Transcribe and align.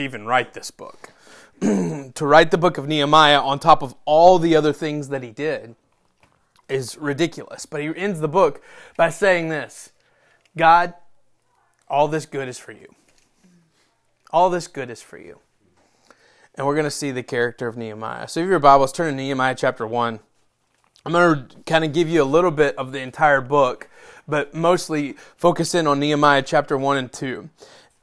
to 0.00 0.04
even 0.04 0.26
write 0.26 0.54
this 0.54 0.70
book. 0.70 1.12
to 1.60 2.26
write 2.26 2.50
the 2.50 2.58
book 2.58 2.78
of 2.78 2.88
Nehemiah 2.88 3.40
on 3.40 3.58
top 3.58 3.82
of 3.82 3.94
all 4.06 4.38
the 4.38 4.56
other 4.56 4.72
things 4.72 5.10
that 5.10 5.22
he 5.22 5.30
did 5.30 5.76
is 6.68 6.96
ridiculous. 6.96 7.66
But 7.66 7.82
he 7.82 7.92
ends 7.94 8.20
the 8.20 8.28
book 8.28 8.62
by 8.96 9.10
saying 9.10 9.50
this 9.50 9.92
God, 10.56 10.94
all 11.88 12.08
this 12.08 12.26
good 12.26 12.48
is 12.48 12.58
for 12.58 12.72
you. 12.72 12.94
All 14.30 14.48
this 14.48 14.68
good 14.68 14.90
is 14.90 15.02
for 15.02 15.18
you. 15.18 15.40
And 16.54 16.66
we're 16.66 16.74
going 16.74 16.84
to 16.84 16.90
see 16.90 17.10
the 17.10 17.22
character 17.22 17.68
of 17.68 17.76
Nehemiah. 17.76 18.28
So 18.28 18.40
if 18.40 18.48
your 18.48 18.58
Bibles, 18.58 18.92
turn 18.92 19.12
to 19.12 19.16
Nehemiah 19.16 19.54
chapter 19.54 19.86
1. 19.86 20.20
I'm 21.04 21.12
going 21.12 21.48
to 21.48 21.56
kind 21.64 21.84
of 21.84 21.92
give 21.92 22.08
you 22.08 22.22
a 22.22 22.24
little 22.24 22.50
bit 22.50 22.76
of 22.76 22.92
the 22.92 23.00
entire 23.00 23.40
book, 23.40 23.88
but 24.28 24.54
mostly 24.54 25.14
focus 25.36 25.74
in 25.74 25.86
on 25.86 25.98
Nehemiah 25.98 26.42
chapter 26.42 26.76
1 26.76 26.96
and 26.96 27.12
2. 27.12 27.48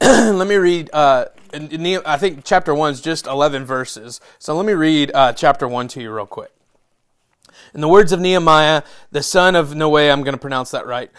let 0.00 0.46
me 0.46 0.54
read, 0.56 0.90
uh, 0.92 1.26
I 1.52 2.16
think 2.18 2.44
chapter 2.44 2.74
1 2.74 2.92
is 2.92 3.00
just 3.00 3.26
11 3.26 3.64
verses. 3.64 4.20
So 4.38 4.54
let 4.54 4.64
me 4.64 4.74
read 4.74 5.10
uh, 5.12 5.32
chapter 5.32 5.66
1 5.66 5.88
to 5.88 6.02
you 6.02 6.12
real 6.12 6.26
quick. 6.26 6.52
In 7.74 7.80
the 7.80 7.88
words 7.88 8.12
of 8.12 8.20
Nehemiah, 8.20 8.82
the 9.10 9.22
son 9.22 9.56
of 9.56 9.74
Noe, 9.74 9.96
I'm 9.96 10.22
going 10.22 10.34
to 10.34 10.40
pronounce 10.40 10.70
that 10.70 10.86
right. 10.86 11.10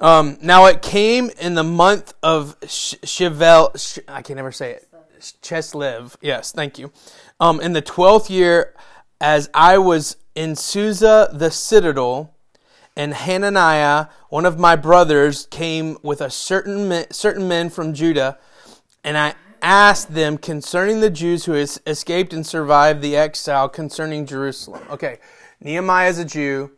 Um, 0.00 0.38
now 0.40 0.66
it 0.66 0.82
came 0.82 1.30
in 1.40 1.54
the 1.54 1.62
month 1.62 2.14
of 2.22 2.58
Shivel, 2.60 3.78
Sh- 3.78 4.00
I 4.08 4.22
can 4.22 4.36
never 4.36 4.50
say 4.50 4.72
it. 4.72 4.88
Cheslev. 5.20 6.16
Yes, 6.20 6.50
thank 6.52 6.78
you. 6.78 6.90
Um, 7.38 7.60
in 7.60 7.72
the 7.72 7.82
12th 7.82 8.28
year, 8.28 8.74
as 9.20 9.48
I 9.54 9.78
was 9.78 10.16
in 10.34 10.56
Susa 10.56 11.28
the 11.32 11.50
citadel, 11.50 12.31
and 12.96 13.14
Hananiah, 13.14 14.06
one 14.28 14.46
of 14.46 14.58
my 14.58 14.76
brothers, 14.76 15.46
came 15.50 15.96
with 16.02 16.20
a 16.20 16.30
certain 16.30 17.04
certain 17.10 17.48
men 17.48 17.70
from 17.70 17.94
Judah, 17.94 18.38
and 19.02 19.16
I 19.16 19.34
asked 19.62 20.12
them 20.14 20.38
concerning 20.38 21.00
the 21.00 21.10
Jews 21.10 21.44
who 21.44 21.54
escaped 21.54 22.32
and 22.32 22.46
survived 22.46 23.00
the 23.00 23.16
exile 23.16 23.68
concerning 23.68 24.26
Jerusalem. 24.26 24.82
Okay, 24.90 25.18
Nehemiah 25.60 26.10
is 26.10 26.18
a 26.18 26.24
Jew, 26.24 26.72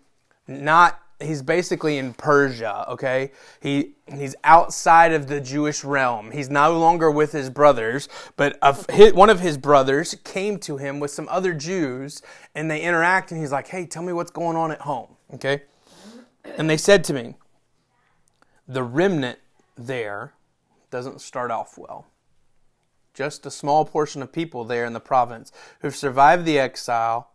not 0.47 1.01
he's 1.21 1.43
basically 1.43 1.99
in 1.99 2.13
Persia, 2.13 2.85
okay? 2.91 3.33
He 3.61 3.95
he's 4.13 4.37
outside 4.45 5.13
of 5.13 5.27
the 5.27 5.41
Jewish 5.41 5.85
realm. 5.85 6.31
He's 6.31 6.51
no 6.51 6.79
longer 6.79 7.11
with 7.11 7.33
his 7.33 7.51
brothers, 7.51 8.09
but 8.37 8.59
his, 8.91 9.15
one 9.15 9.31
of 9.31 9.41
his 9.41 9.57
brothers 9.57 10.15
came 10.25 10.59
to 10.61 10.77
him 10.77 11.01
with 11.01 11.11
some 11.11 11.29
other 11.31 11.55
Jews 11.55 12.23
and 12.55 12.71
they 12.71 12.83
interact 12.83 13.33
and 13.33 13.41
he's 13.41 13.53
like, 13.53 13.69
"Hey, 13.69 13.87
tell 13.87 14.03
me 14.03 14.13
what's 14.13 14.31
going 14.31 14.57
on 14.57 14.71
at 14.71 14.83
home." 14.83 15.17
Okay? 15.33 15.63
And 16.45 16.69
they 16.71 16.77
said 16.77 17.05
to 17.05 17.13
me, 17.13 17.37
"The 18.69 18.83
remnant 18.83 19.39
there 19.77 20.35
doesn't 20.91 21.21
start 21.21 21.51
off 21.51 21.77
well. 21.77 22.07
Just 23.13 23.47
a 23.47 23.51
small 23.51 23.85
portion 23.85 24.23
of 24.23 24.33
people 24.33 24.65
there 24.65 24.85
in 24.85 24.93
the 24.93 25.01
province 25.01 25.53
who've 25.81 25.97
survived 25.97 26.45
the 26.45 26.59
exile 26.59 27.31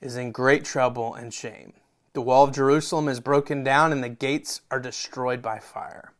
is 0.00 0.16
in 0.16 0.32
great 0.32 0.64
trouble 0.64 1.14
and 1.14 1.32
shame." 1.32 1.72
The 2.12 2.22
wall 2.22 2.44
of 2.44 2.54
Jerusalem 2.54 3.08
is 3.08 3.20
broken 3.20 3.62
down 3.62 3.92
and 3.92 4.02
the 4.02 4.08
gates 4.08 4.60
are 4.70 4.80
destroyed 4.80 5.40
by 5.40 5.58
fire. 5.58 6.12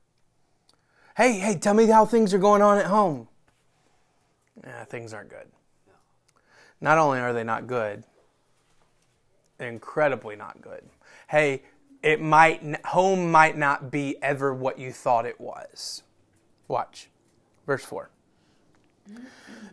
Hey, 1.17 1.39
hey, 1.39 1.56
tell 1.56 1.75
me 1.75 1.86
how 1.86 2.05
things 2.05 2.33
are 2.33 2.39
going 2.39 2.62
on 2.62 2.79
at 2.79 2.86
home. 2.86 3.29
Yeah, 4.62 4.84
things 4.84 5.12
aren't 5.12 5.31
good. 5.31 5.51
Not 6.81 6.98
only 6.98 7.19
are 7.19 7.33
they 7.33 7.42
not 7.42 7.67
good, 7.67 8.05
they're 9.56 9.69
incredibly 9.69 10.36
not 10.36 10.61
good. 10.61 10.89
Hey, 11.29 11.62
it 12.02 12.20
might 12.20 12.86
home 12.86 13.30
might 13.30 13.56
not 13.56 13.91
be 13.91 14.16
ever 14.22 14.54
what 14.54 14.78
you 14.78 14.92
thought 14.92 15.27
it 15.27 15.41
was. 15.41 16.02
Watch. 16.66 17.08
Verse 17.66 17.84
4. 17.84 18.10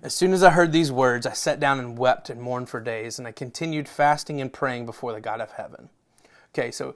As 0.01 0.13
soon 0.13 0.33
as 0.33 0.43
I 0.43 0.51
heard 0.51 0.71
these 0.71 0.91
words, 0.91 1.25
I 1.25 1.33
sat 1.33 1.59
down 1.59 1.79
and 1.79 1.97
wept 1.97 2.29
and 2.29 2.41
mourned 2.41 2.69
for 2.69 2.79
days, 2.79 3.17
and 3.17 3.27
I 3.27 3.31
continued 3.31 3.89
fasting 3.89 4.39
and 4.39 4.53
praying 4.53 4.85
before 4.85 5.13
the 5.13 5.21
God 5.21 5.41
of 5.41 5.51
heaven. 5.53 5.89
Okay, 6.53 6.71
so 6.71 6.95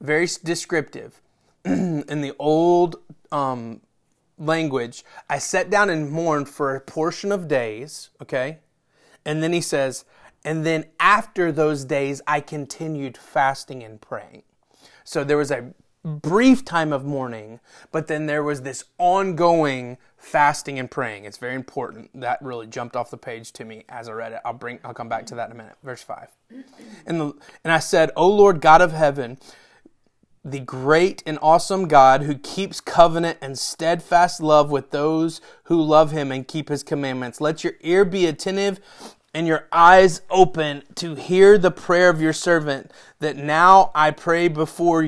very 0.00 0.28
descriptive. 0.44 1.20
in 1.64 2.20
the 2.20 2.34
old 2.38 2.96
um, 3.32 3.80
language, 4.38 5.04
I 5.28 5.38
sat 5.38 5.70
down 5.70 5.90
and 5.90 6.10
mourned 6.10 6.48
for 6.48 6.76
a 6.76 6.80
portion 6.80 7.32
of 7.32 7.48
days, 7.48 8.10
okay? 8.22 8.58
And 9.24 9.42
then 9.42 9.52
he 9.52 9.60
says, 9.60 10.04
and 10.44 10.64
then 10.64 10.84
after 11.00 11.50
those 11.50 11.84
days, 11.84 12.22
I 12.26 12.40
continued 12.40 13.18
fasting 13.18 13.82
and 13.82 14.00
praying. 14.00 14.44
So 15.06 15.22
there 15.22 15.36
was 15.36 15.52
a 15.52 15.72
brief 16.04 16.64
time 16.64 16.92
of 16.92 17.04
mourning, 17.04 17.60
but 17.92 18.08
then 18.08 18.26
there 18.26 18.42
was 18.42 18.62
this 18.62 18.84
ongoing 18.98 19.98
fasting 20.18 20.78
and 20.78 20.90
praying. 20.90 21.24
It's 21.24 21.38
very 21.38 21.54
important. 21.54 22.10
That 22.20 22.42
really 22.42 22.66
jumped 22.66 22.96
off 22.96 23.10
the 23.10 23.16
page 23.16 23.52
to 23.52 23.64
me 23.64 23.84
as 23.88 24.08
I 24.08 24.12
read 24.12 24.32
it. 24.32 24.40
I'll 24.44 24.52
bring 24.52 24.80
I'll 24.84 24.94
come 24.94 25.08
back 25.08 25.26
to 25.26 25.36
that 25.36 25.46
in 25.46 25.52
a 25.52 25.54
minute. 25.54 25.76
Verse 25.84 26.02
5. 26.02 26.28
And 27.06 27.20
the, 27.20 27.32
and 27.62 27.72
I 27.72 27.78
said, 27.78 28.10
"O 28.16 28.28
Lord 28.28 28.60
God 28.60 28.82
of 28.82 28.92
heaven, 28.92 29.38
the 30.44 30.60
great 30.60 31.22
and 31.24 31.38
awesome 31.40 31.86
God 31.88 32.22
who 32.22 32.36
keeps 32.36 32.80
covenant 32.80 33.38
and 33.40 33.58
steadfast 33.58 34.40
love 34.40 34.70
with 34.70 34.90
those 34.90 35.40
who 35.64 35.80
love 35.80 36.12
him 36.12 36.30
and 36.30 36.46
keep 36.46 36.68
his 36.68 36.84
commandments. 36.84 37.40
Let 37.40 37.64
your 37.64 37.74
ear 37.80 38.04
be 38.04 38.26
attentive 38.26 38.80
and 39.36 39.46
your 39.46 39.68
eyes 39.70 40.22
open 40.30 40.82
to 40.94 41.14
hear 41.14 41.58
the 41.58 41.70
prayer 41.70 42.08
of 42.08 42.22
your 42.22 42.32
servant 42.32 42.90
that 43.20 43.36
now 43.36 43.90
I 43.94 44.10
pray 44.10 44.48
before 44.48 45.06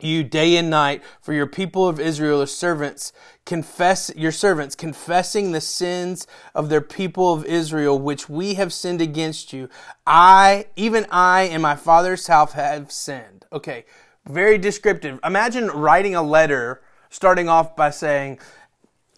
you 0.00 0.22
day 0.22 0.58
and 0.58 0.68
night 0.68 1.02
for 1.22 1.32
your 1.32 1.46
people 1.46 1.88
of 1.88 1.98
Israel, 1.98 2.40
your 2.40 2.46
servants, 2.46 3.10
confess 3.46 4.12
your 4.14 4.32
servants, 4.32 4.74
confessing 4.74 5.52
the 5.52 5.62
sins 5.62 6.26
of 6.54 6.68
their 6.68 6.82
people 6.82 7.32
of 7.32 7.46
Israel, 7.46 7.98
which 7.98 8.28
we 8.28 8.52
have 8.54 8.70
sinned 8.70 9.00
against 9.00 9.54
you. 9.54 9.70
I, 10.06 10.66
even 10.76 11.06
I 11.10 11.44
and 11.44 11.62
my 11.62 11.74
father's 11.74 12.26
house 12.26 12.52
have 12.52 12.92
sinned. 12.92 13.46
Okay, 13.50 13.86
very 14.26 14.58
descriptive. 14.58 15.18
Imagine 15.24 15.68
writing 15.68 16.14
a 16.14 16.22
letter 16.22 16.82
starting 17.08 17.48
off 17.48 17.76
by 17.76 17.88
saying, 17.88 18.38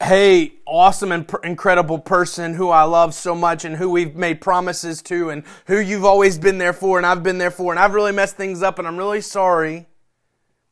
Hey, 0.05 0.57
awesome 0.67 1.13
and 1.13 1.27
pr- 1.27 1.39
incredible 1.43 1.99
person 1.99 2.53
who 2.53 2.69
I 2.69 2.83
love 2.83 3.15
so 3.15 3.35
much 3.35 3.65
and 3.65 3.75
who 3.75 3.89
we've 3.89 4.15
made 4.15 4.43
promises 4.43 5.01
to 5.05 5.31
and 5.31 5.45
who 5.67 5.79
you've 5.79 6.05
always 6.05 6.37
been 6.37 6.59
there 6.59 6.75
for 6.75 6.99
and 6.99 7.07
I've 7.07 7.23
been 7.23 7.39
there 7.39 7.51
for 7.51 7.73
and 7.73 7.81
I've 7.81 7.95
really 7.95 8.13
messed 8.13 8.37
things 8.37 8.63
up 8.63 8.79
and 8.79 8.87
I'm 8.87 8.99
really 8.99 9.23
sorry. 9.23 9.87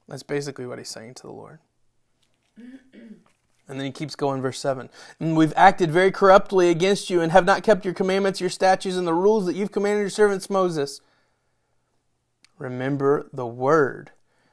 That's 0.06 0.22
basically 0.22 0.66
what 0.66 0.76
he's 0.76 0.91
saying 0.91 1.15
to 1.15 1.22
the 1.22 1.32
Lord. 1.32 1.60
And 2.59 3.81
then 3.81 3.87
he 3.87 3.91
keeps 3.91 4.15
going, 4.15 4.42
verse 4.42 4.59
7. 4.59 4.91
And 5.19 5.34
we've 5.34 5.54
acted 5.56 5.91
very 5.91 6.12
corruptly 6.12 6.69
against 6.69 7.09
you 7.09 7.22
and 7.22 7.32
have 7.32 7.47
not 7.47 7.62
kept 7.62 7.87
your 7.87 7.94
commandments, 7.94 8.38
your 8.38 8.50
statutes, 8.50 8.97
and 8.97 9.06
the 9.06 9.15
rules 9.15 9.47
that 9.47 9.56
you've 9.56 9.72
commanded 9.72 10.03
your 10.03 10.10
servants 10.10 10.50
Moses. 10.50 11.00
Remember 12.59 13.31
the 13.32 13.47
word 13.47 14.10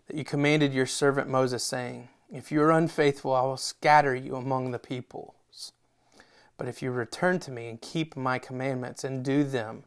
that 0.07 0.15
you 0.15 0.23
commanded 0.23 0.73
your 0.73 0.85
servant 0.85 1.27
Moses, 1.27 1.65
saying, 1.65 2.07
If 2.31 2.51
you 2.51 2.61
are 2.61 2.71
unfaithful, 2.71 3.33
I 3.33 3.41
will 3.41 3.57
scatter 3.57 4.15
you 4.15 4.35
among 4.35 4.71
the 4.71 4.79
peoples. 4.79 5.73
But 6.57 6.67
if 6.67 6.81
you 6.81 6.91
return 6.91 7.39
to 7.39 7.51
me 7.51 7.69
and 7.69 7.81
keep 7.81 8.15
my 8.15 8.37
commandments 8.37 9.03
and 9.03 9.23
do 9.23 9.43
them, 9.43 9.83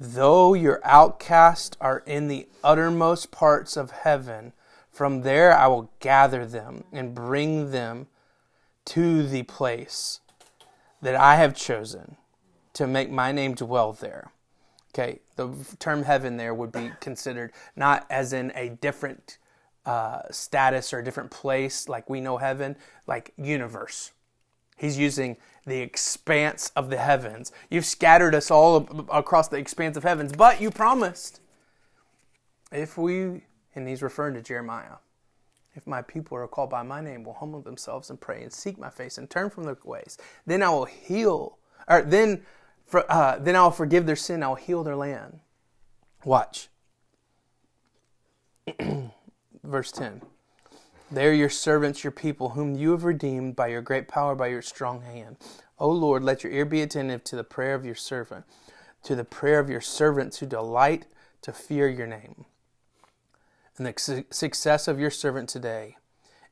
though 0.00 0.54
your 0.54 0.80
outcasts 0.82 1.76
are 1.80 2.02
in 2.06 2.26
the 2.26 2.48
uttermost 2.64 3.30
parts 3.30 3.76
of 3.76 3.92
heaven, 3.92 4.52
from 4.90 5.22
there 5.22 5.56
I 5.56 5.68
will 5.68 5.92
gather 6.00 6.44
them 6.44 6.84
and 6.92 7.14
bring 7.14 7.70
them 7.70 8.08
to 8.86 9.26
the 9.26 9.44
place 9.44 10.20
that 11.02 11.14
I 11.14 11.36
have 11.36 11.54
chosen 11.54 12.16
to 12.72 12.86
make 12.86 13.10
my 13.10 13.30
name 13.30 13.54
dwell 13.54 13.92
there. 13.92 14.32
Okay, 14.92 15.20
the 15.36 15.52
term 15.78 16.04
heaven 16.04 16.36
there 16.36 16.54
would 16.54 16.72
be 16.72 16.92
considered 17.00 17.52
not 17.76 18.06
as 18.08 18.32
in 18.32 18.52
a 18.54 18.70
different 18.70 19.38
uh, 19.86 20.22
status 20.30 20.92
or 20.92 20.98
a 20.98 21.04
different 21.04 21.30
place 21.30 21.88
like 21.88 22.08
we 22.08 22.20
know 22.20 22.38
heaven, 22.38 22.76
like 23.06 23.32
universe. 23.36 24.12
He's 24.76 24.98
using 24.98 25.36
the 25.66 25.78
expanse 25.80 26.72
of 26.74 26.90
the 26.90 26.98
heavens. 26.98 27.52
You've 27.70 27.86
scattered 27.86 28.34
us 28.34 28.50
all 28.50 29.06
across 29.10 29.48
the 29.48 29.56
expanse 29.56 29.96
of 29.96 30.02
heavens, 30.02 30.32
but 30.32 30.60
you 30.60 30.70
promised 30.70 31.40
if 32.72 32.98
we 32.98 33.42
and 33.74 33.88
he's 33.88 34.02
referring 34.02 34.34
to 34.34 34.42
Jeremiah. 34.42 34.96
If 35.74 35.86
my 35.86 36.02
people 36.02 36.36
are 36.38 36.46
called 36.46 36.70
by 36.70 36.82
my 36.82 37.00
name, 37.00 37.24
will 37.24 37.34
humble 37.34 37.60
themselves 37.60 38.10
and 38.10 38.20
pray 38.20 38.42
and 38.42 38.52
seek 38.52 38.78
my 38.78 38.90
face 38.90 39.18
and 39.18 39.28
turn 39.28 39.50
from 39.50 39.64
their 39.64 39.76
ways, 39.84 40.16
then 40.46 40.62
I 40.62 40.68
will 40.68 40.84
heal, 40.84 41.58
or 41.88 42.02
then, 42.02 42.42
for, 42.86 43.10
uh, 43.10 43.38
then 43.38 43.56
I 43.56 43.64
will 43.64 43.72
forgive 43.72 44.06
their 44.06 44.14
sin. 44.14 44.42
I 44.42 44.48
will 44.48 44.54
heal 44.54 44.84
their 44.84 44.94
land. 44.94 45.40
Watch. 46.24 46.68
Verse 49.64 49.90
10. 49.90 50.22
They 51.10 51.26
are 51.26 51.32
your 51.32 51.50
servants, 51.50 52.04
your 52.04 52.10
people, 52.10 52.50
whom 52.50 52.76
you 52.76 52.92
have 52.92 53.04
redeemed 53.04 53.56
by 53.56 53.68
your 53.68 53.82
great 53.82 54.08
power, 54.08 54.34
by 54.34 54.48
your 54.48 54.62
strong 54.62 55.02
hand. 55.02 55.36
O 55.78 55.90
Lord, 55.90 56.22
let 56.22 56.44
your 56.44 56.52
ear 56.52 56.64
be 56.64 56.82
attentive 56.82 57.24
to 57.24 57.36
the 57.36 57.44
prayer 57.44 57.74
of 57.74 57.84
your 57.84 57.94
servant, 57.94 58.44
to 59.02 59.14
the 59.14 59.24
prayer 59.24 59.58
of 59.58 59.68
your 59.68 59.80
servants 59.80 60.38
who 60.38 60.46
delight 60.46 61.06
to 61.42 61.52
fear 61.52 61.88
your 61.88 62.06
name 62.06 62.46
and 63.76 63.86
the 63.86 64.24
success 64.30 64.86
of 64.86 65.00
your 65.00 65.10
servant 65.10 65.48
today, 65.48 65.96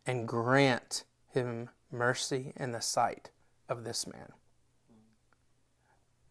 and 0.07 0.27
grant 0.27 1.05
him 1.29 1.71
mercy 1.91 2.53
in 2.57 2.73
the 2.73 2.81
sight 2.81 3.31
of 3.69 3.85
this 3.85 4.07
man. 4.07 4.33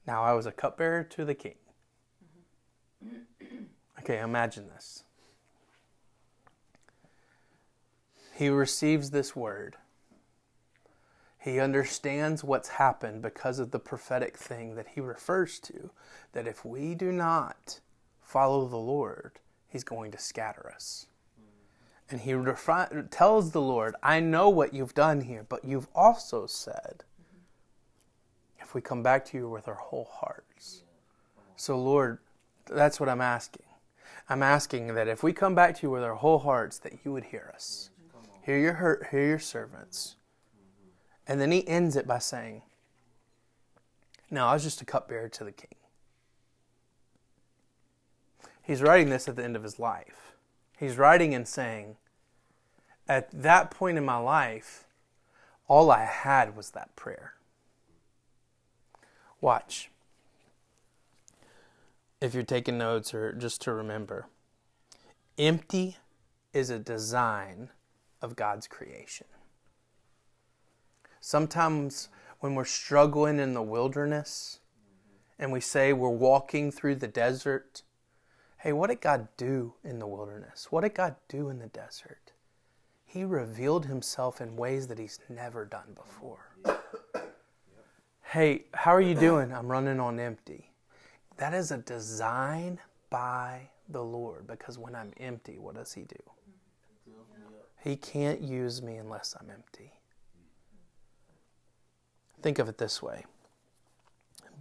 Now 0.06 0.24
I 0.24 0.34
was 0.34 0.46
a 0.46 0.52
cupbearer 0.52 1.04
to 1.04 1.24
the 1.24 1.36
king. 1.36 1.56
Mm-hmm. 3.06 3.64
Okay, 4.00 4.20
imagine 4.20 4.68
this. 4.68 5.04
He 8.34 8.50
receives 8.50 9.12
this 9.12 9.36
word. 9.36 9.78
He 11.38 11.60
understands 11.60 12.44
what's 12.44 12.70
happened 12.70 13.22
because 13.22 13.60
of 13.60 13.72
the 13.72 13.80
prophetic 13.80 14.38
thing 14.38 14.76
that 14.76 14.90
he 14.90 15.02
refers 15.02 15.60
to. 15.62 15.90
That 16.34 16.48
if 16.48 16.64
we 16.64 16.94
do 16.96 17.12
not 17.12 17.80
follow 18.22 18.68
the 18.68 18.78
Lord, 18.78 19.40
he's 19.68 19.84
going 19.84 20.12
to 20.12 20.18
scatter 20.18 20.72
us. 20.74 21.08
And 22.10 22.22
he 22.22 22.32
refi- 22.32 23.10
tells 23.10 23.52
the 23.52 23.62
Lord, 23.62 23.96
I 24.04 24.20
know 24.20 24.50
what 24.50 24.74
you've 24.74 24.94
done 24.94 25.22
here, 25.22 25.46
but 25.48 25.64
you've 25.64 25.88
also 25.96 26.46
said, 26.46 27.04
if 28.60 28.76
we 28.76 28.82
come 28.82 29.04
back 29.04 29.26
to 29.26 29.38
you 29.38 29.50
with 29.50 29.68
our 29.68 29.76
whole 29.76 30.10
hearts. 30.12 30.84
So, 31.56 31.78
Lord, 31.80 32.20
that's 32.68 33.00
what 33.00 33.10
I'm 33.10 33.22
asking. 33.22 33.66
I'm 34.30 34.44
asking 34.44 34.94
that 34.96 35.08
if 35.08 35.24
we 35.24 35.34
come 35.34 35.56
back 35.56 35.76
to 35.76 35.84
you 35.84 35.90
with 35.90 36.04
our 36.04 36.16
whole 36.16 36.40
hearts, 36.40 36.78
that 36.80 36.94
you 37.04 37.12
would 37.12 37.26
hear 37.26 37.52
us. 37.54 37.91
Hear 38.44 38.58
your 38.58 38.74
hurt, 38.74 39.08
hear 39.12 39.26
your 39.26 39.40
servants. 39.40 40.16
And 41.28 41.40
then 41.40 41.52
he 41.52 41.68
ends 41.68 41.96
it 41.96 42.08
by 42.08 42.20
saying, 42.20 42.64
Now 44.30 44.48
I 44.48 44.54
was 44.54 44.64
just 44.64 44.82
a 44.82 44.86
cupbearer 44.86 45.30
to 45.30 45.44
the 45.44 45.52
king. 45.52 45.76
He's 48.64 48.82
writing 48.82 49.10
this 49.10 49.28
at 49.28 49.36
the 49.36 49.44
end 49.44 49.56
of 49.56 49.64
his 49.64 49.80
life. 49.80 50.34
He's 50.78 50.98
writing 50.98 51.34
and 51.34 51.48
saying, 51.48 51.98
At 53.08 53.30
that 53.32 53.70
point 53.70 53.98
in 53.98 54.06
my 54.06 54.18
life, 54.18 54.86
all 55.68 55.92
I 55.92 56.06
had 56.06 56.56
was 56.56 56.72
that 56.72 56.96
prayer. 56.96 57.34
Watch. 59.40 59.90
If 62.20 62.34
you're 62.34 62.44
taking 62.44 62.78
notes 62.78 63.14
or 63.14 63.34
just 63.34 63.62
to 63.62 63.74
remember, 63.74 64.28
empty 65.38 65.98
is 66.54 66.70
a 66.70 66.78
design 66.78 67.70
of 68.22 68.36
God's 68.36 68.68
creation. 68.68 69.28
Sometimes 71.20 72.10
when 72.40 72.56
we're 72.56 72.66
struggling 72.66 73.40
in 73.40 73.54
the 73.54 73.62
wilderness 73.62 74.60
and 75.38 75.52
we 75.52 75.60
say 75.60 75.94
we're 75.94 76.10
walking 76.10 76.72
through 76.72 76.96
the 76.96 77.08
desert, 77.08 77.84
hey, 78.58 78.74
what 78.74 78.90
did 78.90 79.02
God 79.02 79.28
do 79.38 79.74
in 79.84 80.00
the 80.00 80.08
wilderness? 80.08 80.68
What 80.72 80.82
did 80.82 80.96
God 80.96 81.16
do 81.30 81.50
in 81.50 81.60
the 81.60 81.68
desert? 81.68 82.32
He 83.06 83.24
revealed 83.24 83.86
himself 83.86 84.40
in 84.40 84.56
ways 84.56 84.88
that 84.88 84.98
he's 84.98 85.20
never 85.30 85.66
done 85.66 85.96
before. 85.96 86.56
Hey, 88.24 88.64
how 88.74 88.96
are 88.96 89.02
you 89.02 89.14
doing? 89.14 89.52
I'm 89.52 89.68
running 89.68 90.00
on 90.00 90.18
empty. 90.18 90.72
That 91.36 91.54
is 91.54 91.72
a 91.72 91.80
design 91.80 92.80
by 93.10 93.68
the 93.90 94.02
Lord 94.02 94.48
because 94.48 94.78
when 94.78 94.96
I'm 94.96 95.12
empty, 95.20 95.58
what 95.58 95.76
does 95.76 95.92
He 95.92 96.04
do? 96.04 96.16
He 97.84 97.96
can't 97.96 98.42
use 98.42 98.82
me 98.82 98.98
unless 98.98 99.36
I'm 99.40 99.50
empty. 99.50 99.94
Think 102.42 102.60
of 102.60 102.70
it 102.70 102.78
this 102.78 103.02
way 103.02 103.26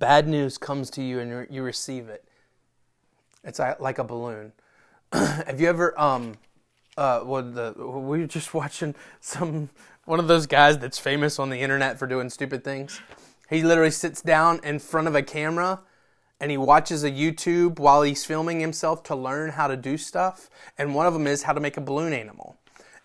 bad 0.00 0.26
news 0.26 0.58
comes 0.58 0.90
to 0.90 1.02
you 1.02 1.20
and 1.20 1.46
you 1.49 1.62
receive 1.62 2.08
it. 2.08 2.25
It's 3.44 3.61
like 3.61 3.99
a 3.99 4.05
balloon. 4.05 4.52
Have 5.12 5.61
you 5.61 5.69
ever, 5.69 5.99
um, 6.00 6.38
uh, 6.96 7.20
what 7.20 7.55
the, 7.55 7.75
we 7.76 8.20
were 8.20 8.26
just 8.26 8.52
watching 8.55 8.96
some, 9.20 9.69
one 10.06 10.19
of 10.19 10.26
those 10.26 10.46
guys 10.46 10.78
that's 10.78 10.99
famous 10.99 11.38
on 11.38 11.50
the 11.50 11.61
internet 11.61 11.99
for 11.99 12.08
doing 12.08 12.31
stupid 12.31 12.64
things? 12.64 13.00
He 13.49 13.62
literally 13.62 13.90
sits 13.90 14.22
down 14.22 14.61
in 14.64 14.78
front 14.78 15.06
of 15.06 15.14
a 15.14 15.22
camera 15.22 15.81
and 16.40 16.50
he 16.50 16.56
watches 16.56 17.05
a 17.05 17.11
YouTube 17.11 17.78
while 17.78 18.02
he's 18.02 18.25
filming 18.25 18.61
himself 18.61 19.02
to 19.05 19.14
learn 19.14 19.50
how 19.50 19.69
to 19.69 19.76
do 19.76 19.99
stuff. 19.99 20.49
And 20.78 20.94
one 20.94 21.06
of 21.06 21.12
them 21.12 21.26
is 21.26 21.43
how 21.43 21.52
to 21.52 21.61
make 21.61 21.76
a 21.76 21.82
balloon 21.82 22.14
animal. 22.14 22.56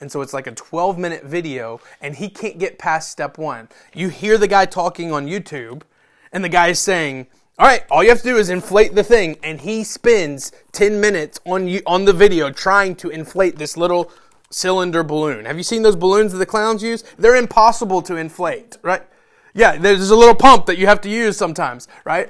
And 0.01 0.12
so 0.12 0.21
it's 0.21 0.33
like 0.33 0.47
a 0.47 0.51
12 0.51 0.97
minute 0.97 1.24
video, 1.24 1.80
and 2.01 2.15
he 2.15 2.30
can't 2.30 2.59
get 2.59 2.77
past 2.77 3.12
step 3.12 3.38
one. 3.38 3.69
You 3.94 4.09
hear 4.09 4.38
the 4.38 4.47
guy 4.47 4.65
talking 4.65 5.12
on 5.12 5.27
YouTube, 5.27 5.83
and 6.31 6.44
the 6.44 6.50
guy 6.50 6.68
is 6.68 6.80
saying, 6.80 7.27
all 7.57 7.65
right, 7.65 7.86
all 7.89 8.03
you 8.03 8.09
have 8.09 8.18
to 8.19 8.24
do 8.25 8.38
is 8.38 8.50
inflate 8.50 8.95
the 8.95 9.03
thing, 9.03 9.38
and 9.42 9.62
he 9.62 9.86
spends 9.86 10.51
10 10.74 11.00
minutes 11.00 11.39
on 11.45 11.68
you, 11.69 11.81
on 11.88 12.03
the 12.03 12.12
video 12.12 12.51
trying 12.51 12.95
to 12.97 13.09
inflate 13.09 13.57
this 13.57 13.77
little 13.77 14.12
cylinder 14.50 15.03
balloon. 15.03 15.45
Have 15.45 15.56
you 15.56 15.63
seen 15.63 15.81
those 15.81 15.95
balloons 15.95 16.33
that 16.33 16.39
the 16.39 16.45
clowns 16.45 16.83
use? 16.83 17.03
They're 17.18 17.38
impossible 17.38 18.01
to 18.03 18.18
inflate, 18.18 18.77
right? 18.81 19.03
Yeah, 19.53 19.77
there's 19.77 20.09
a 20.09 20.15
little 20.18 20.36
pump 20.36 20.65
that 20.65 20.77
you 20.77 20.88
have 20.88 21.00
to 21.01 21.09
use 21.09 21.38
sometimes, 21.38 21.88
right? 22.03 22.30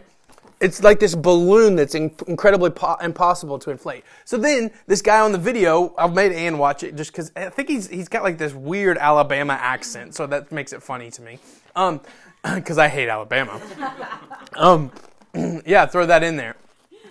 It's 0.61 0.81
like 0.81 0.99
this 0.99 1.15
balloon 1.15 1.75
that's 1.75 1.95
incredibly 1.95 2.69
po- 2.69 2.95
impossible 3.01 3.59
to 3.59 3.71
inflate. 3.71 4.05
So 4.23 4.37
then 4.37 4.71
this 4.87 5.01
guy 5.01 5.19
on 5.19 5.31
the 5.33 5.37
video, 5.37 5.93
I've 5.97 6.13
made 6.13 6.31
Ann 6.31 6.57
watch 6.57 6.81
it 6.83 6.95
just 6.95 7.11
because 7.11 7.31
I 7.35 7.49
think 7.49 7.67
he's 7.67 7.87
he's 7.89 8.07
got 8.07 8.23
like 8.23 8.37
this 8.37 8.53
weird 8.53 8.97
Alabama 8.97 9.53
accent, 9.53 10.15
so 10.15 10.25
that 10.27 10.51
makes 10.51 10.71
it 10.71 10.81
funny 10.81 11.11
to 11.11 11.21
me. 11.21 11.39
Um, 11.75 11.99
because 12.55 12.77
I 12.77 12.87
hate 12.87 13.09
Alabama. 13.09 13.61
Um, 14.57 14.89
yeah, 15.65 15.85
throw 15.85 16.05
that 16.05 16.23
in 16.23 16.37
there. 16.37 16.55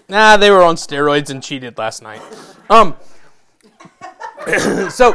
Nah, 0.09 0.39
they 0.39 0.51
were 0.51 0.63
on 0.63 0.77
steroids 0.77 1.29
and 1.29 1.43
cheated 1.43 1.77
last 1.77 2.03
night. 2.03 2.23
Um, 2.71 2.97
so 4.89 5.15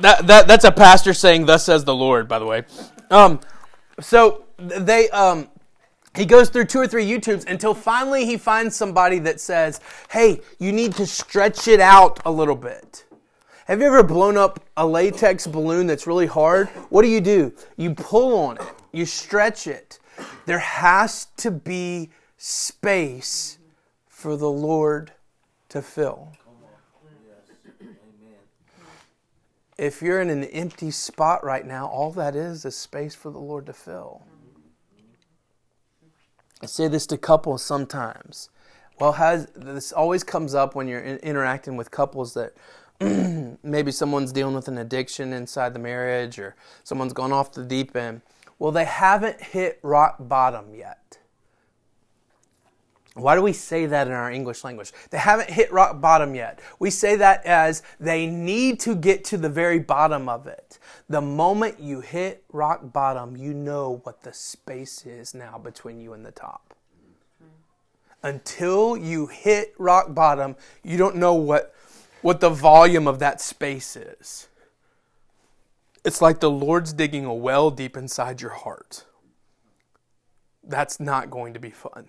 that, 0.00 0.26
that 0.26 0.46
that's 0.46 0.64
a 0.64 0.70
pastor 0.70 1.12
saying, 1.12 1.46
"Thus 1.46 1.64
says 1.64 1.84
the 1.84 1.94
Lord." 1.94 2.28
By 2.28 2.38
the 2.38 2.46
way, 2.46 2.64
um, 3.10 3.40
so 4.00 4.44
they 4.58 5.10
um, 5.10 5.48
he 6.16 6.24
goes 6.24 6.48
through 6.48 6.64
two 6.66 6.80
or 6.80 6.86
three 6.86 7.06
YouTubes 7.06 7.48
until 7.48 7.74
finally 7.74 8.24
he 8.24 8.36
finds 8.36 8.74
somebody 8.74 9.18
that 9.20 9.40
says, 9.40 9.80
"Hey, 10.10 10.40
you 10.58 10.72
need 10.72 10.94
to 10.94 11.06
stretch 11.06 11.68
it 11.68 11.80
out 11.80 12.20
a 12.24 12.30
little 12.30 12.56
bit." 12.56 13.04
Have 13.66 13.80
you 13.80 13.86
ever 13.86 14.02
blown 14.02 14.38
up 14.38 14.64
a 14.78 14.86
latex 14.86 15.46
balloon 15.46 15.86
that's 15.86 16.06
really 16.06 16.26
hard? 16.26 16.68
What 16.88 17.02
do 17.02 17.08
you 17.08 17.20
do? 17.20 17.52
You 17.76 17.94
pull 17.94 18.34
on 18.38 18.56
it. 18.56 18.62
You 18.92 19.04
stretch 19.04 19.66
it. 19.66 19.98
There 20.46 20.58
has 20.58 21.26
to 21.36 21.50
be 21.50 22.10
space 22.38 23.58
for 24.08 24.36
the 24.36 24.50
Lord 24.50 25.12
to 25.68 25.82
fill. 25.82 26.32
If 29.76 30.02
you're 30.02 30.20
in 30.20 30.30
an 30.30 30.44
empty 30.44 30.90
spot 30.90 31.44
right 31.44 31.64
now, 31.64 31.86
all 31.86 32.10
that 32.12 32.34
is 32.34 32.64
is 32.64 32.74
space 32.74 33.14
for 33.14 33.30
the 33.30 33.38
Lord 33.38 33.66
to 33.66 33.72
fill. 33.72 34.22
I 36.62 36.66
say 36.66 36.88
this 36.88 37.06
to 37.08 37.18
couples 37.18 37.62
sometimes. 37.62 38.50
Well, 38.98 39.12
has 39.12 39.46
this 39.54 39.92
always 39.92 40.24
comes 40.24 40.54
up 40.54 40.74
when 40.74 40.88
you're 40.88 41.00
in, 41.00 41.18
interacting 41.18 41.76
with 41.76 41.90
couples 41.90 42.34
that 42.34 42.54
maybe 43.62 43.92
someone's 43.92 44.32
dealing 44.32 44.56
with 44.56 44.66
an 44.66 44.78
addiction 44.78 45.32
inside 45.32 45.72
the 45.72 45.78
marriage 45.78 46.38
or 46.38 46.56
someone's 46.82 47.12
gone 47.12 47.32
off 47.32 47.52
the 47.52 47.64
deep 47.64 47.94
end. 47.94 48.22
Well, 48.58 48.72
they 48.72 48.86
haven't 48.86 49.40
hit 49.40 49.78
rock 49.82 50.16
bottom 50.18 50.74
yet. 50.74 51.18
Why 53.18 53.34
do 53.34 53.42
we 53.42 53.52
say 53.52 53.86
that 53.86 54.06
in 54.06 54.12
our 54.12 54.30
English 54.30 54.62
language? 54.62 54.92
They 55.10 55.18
haven't 55.18 55.50
hit 55.50 55.72
rock 55.72 56.00
bottom 56.00 56.34
yet. 56.34 56.60
We 56.78 56.90
say 56.90 57.16
that 57.16 57.44
as 57.44 57.82
they 57.98 58.26
need 58.26 58.78
to 58.80 58.94
get 58.94 59.24
to 59.26 59.36
the 59.36 59.48
very 59.48 59.80
bottom 59.80 60.28
of 60.28 60.46
it. 60.46 60.78
The 61.08 61.20
moment 61.20 61.80
you 61.80 62.00
hit 62.00 62.44
rock 62.52 62.92
bottom, 62.92 63.36
you 63.36 63.54
know 63.54 64.00
what 64.04 64.22
the 64.22 64.32
space 64.32 65.04
is 65.04 65.34
now 65.34 65.58
between 65.58 66.00
you 66.00 66.12
and 66.12 66.24
the 66.24 66.30
top. 66.30 66.74
Until 68.22 68.96
you 68.96 69.26
hit 69.26 69.74
rock 69.78 70.14
bottom, 70.14 70.54
you 70.84 70.96
don't 70.96 71.16
know 71.16 71.34
what, 71.34 71.74
what 72.22 72.40
the 72.40 72.50
volume 72.50 73.08
of 73.08 73.18
that 73.18 73.40
space 73.40 73.96
is. 73.96 74.48
It's 76.04 76.22
like 76.22 76.38
the 76.38 76.50
Lord's 76.50 76.92
digging 76.92 77.24
a 77.24 77.34
well 77.34 77.70
deep 77.70 77.96
inside 77.96 78.40
your 78.40 78.52
heart. 78.52 79.04
That's 80.62 81.00
not 81.00 81.30
going 81.30 81.54
to 81.54 81.60
be 81.60 81.70
fun 81.70 82.08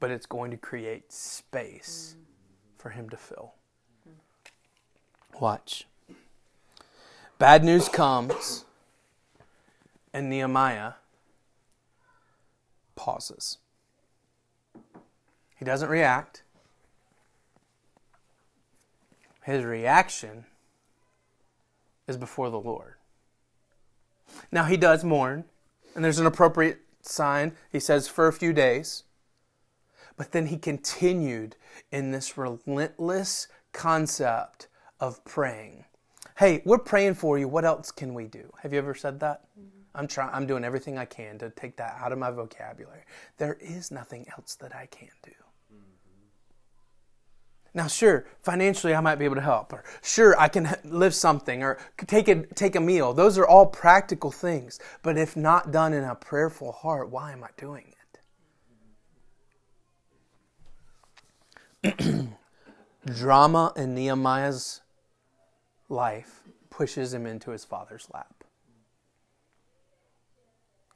but 0.00 0.10
it's 0.10 0.26
going 0.26 0.50
to 0.50 0.56
create 0.56 1.12
space 1.12 2.16
mm. 2.16 2.80
for 2.80 2.90
him 2.90 3.08
to 3.10 3.16
fill. 3.16 3.54
Watch. 5.40 5.86
Bad 7.38 7.62
news 7.62 7.88
comes, 7.88 8.64
and 10.12 10.28
Nehemiah 10.28 10.94
pauses. 12.96 13.58
He 15.56 15.64
doesn't 15.64 15.88
react. 15.88 16.42
His 19.44 19.64
reaction 19.64 20.44
is 22.08 22.16
before 22.16 22.50
the 22.50 22.60
Lord. 22.60 22.94
Now, 24.50 24.64
he 24.64 24.76
does 24.76 25.04
mourn, 25.04 25.44
and 25.94 26.04
there's 26.04 26.18
an 26.18 26.26
appropriate 26.26 26.80
sign. 27.02 27.52
He 27.70 27.80
says, 27.80 28.08
for 28.08 28.26
a 28.26 28.32
few 28.32 28.52
days. 28.52 29.04
But 30.18 30.32
then 30.32 30.46
he 30.46 30.58
continued 30.58 31.56
in 31.90 32.10
this 32.10 32.36
relentless 32.36 33.48
concept 33.72 34.66
of 35.00 35.24
praying. 35.24 35.84
Hey, 36.36 36.60
we're 36.66 36.78
praying 36.78 37.14
for 37.14 37.38
you. 37.38 37.48
What 37.48 37.64
else 37.64 37.90
can 37.90 38.12
we 38.12 38.26
do? 38.26 38.52
Have 38.62 38.72
you 38.72 38.78
ever 38.78 38.94
said 38.94 39.20
that? 39.20 39.44
I'm 39.94 40.06
trying 40.06 40.30
I'm 40.32 40.46
doing 40.46 40.64
everything 40.64 40.98
I 40.98 41.04
can 41.04 41.38
to 41.38 41.50
take 41.50 41.76
that 41.76 41.96
out 42.00 42.12
of 42.12 42.18
my 42.18 42.30
vocabulary. 42.30 43.02
There 43.38 43.56
is 43.60 43.90
nothing 43.90 44.26
else 44.36 44.54
that 44.56 44.74
I 44.74 44.86
can 44.86 45.08
do. 45.22 45.32
Now, 47.74 47.86
sure, 47.86 48.26
financially 48.42 48.94
I 48.94 49.00
might 49.00 49.16
be 49.16 49.24
able 49.24 49.36
to 49.36 49.40
help, 49.40 49.72
or 49.72 49.84
sure 50.02 50.38
I 50.40 50.48
can 50.48 50.74
lift 50.84 51.14
something, 51.14 51.62
or 51.62 51.78
take 52.06 52.26
a 52.26 52.46
take 52.46 52.74
a 52.76 52.80
meal. 52.80 53.12
Those 53.12 53.38
are 53.38 53.46
all 53.46 53.66
practical 53.66 54.32
things. 54.32 54.80
But 55.02 55.16
if 55.16 55.36
not 55.36 55.70
done 55.70 55.92
in 55.92 56.02
a 56.02 56.14
prayerful 56.14 56.72
heart, 56.72 57.10
why 57.10 57.32
am 57.32 57.44
I 57.44 57.50
doing 57.56 57.84
it? 57.88 57.97
Drama 63.06 63.72
in 63.76 63.94
Nehemiah's 63.94 64.80
life 65.88 66.42
pushes 66.70 67.14
him 67.14 67.26
into 67.26 67.50
his 67.50 67.64
father's 67.64 68.08
lap. 68.12 68.44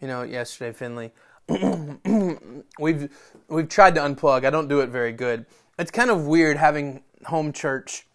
You 0.01 0.09
know, 0.09 0.23
yesterday, 0.23 0.73
Finley, 0.73 1.13
we've 2.79 3.09
we've 3.49 3.69
tried 3.69 3.95
to 3.95 4.01
unplug. 4.01 4.45
I 4.45 4.51
don't 4.51 4.69
do 4.69 4.81
it 4.81 4.89
very 4.89 5.13
good 5.13 5.47
it's 5.79 5.91
kind 5.91 6.11
of 6.11 6.27
weird 6.27 6.57
having 6.57 7.03
home 7.27 7.53
church 7.53 8.07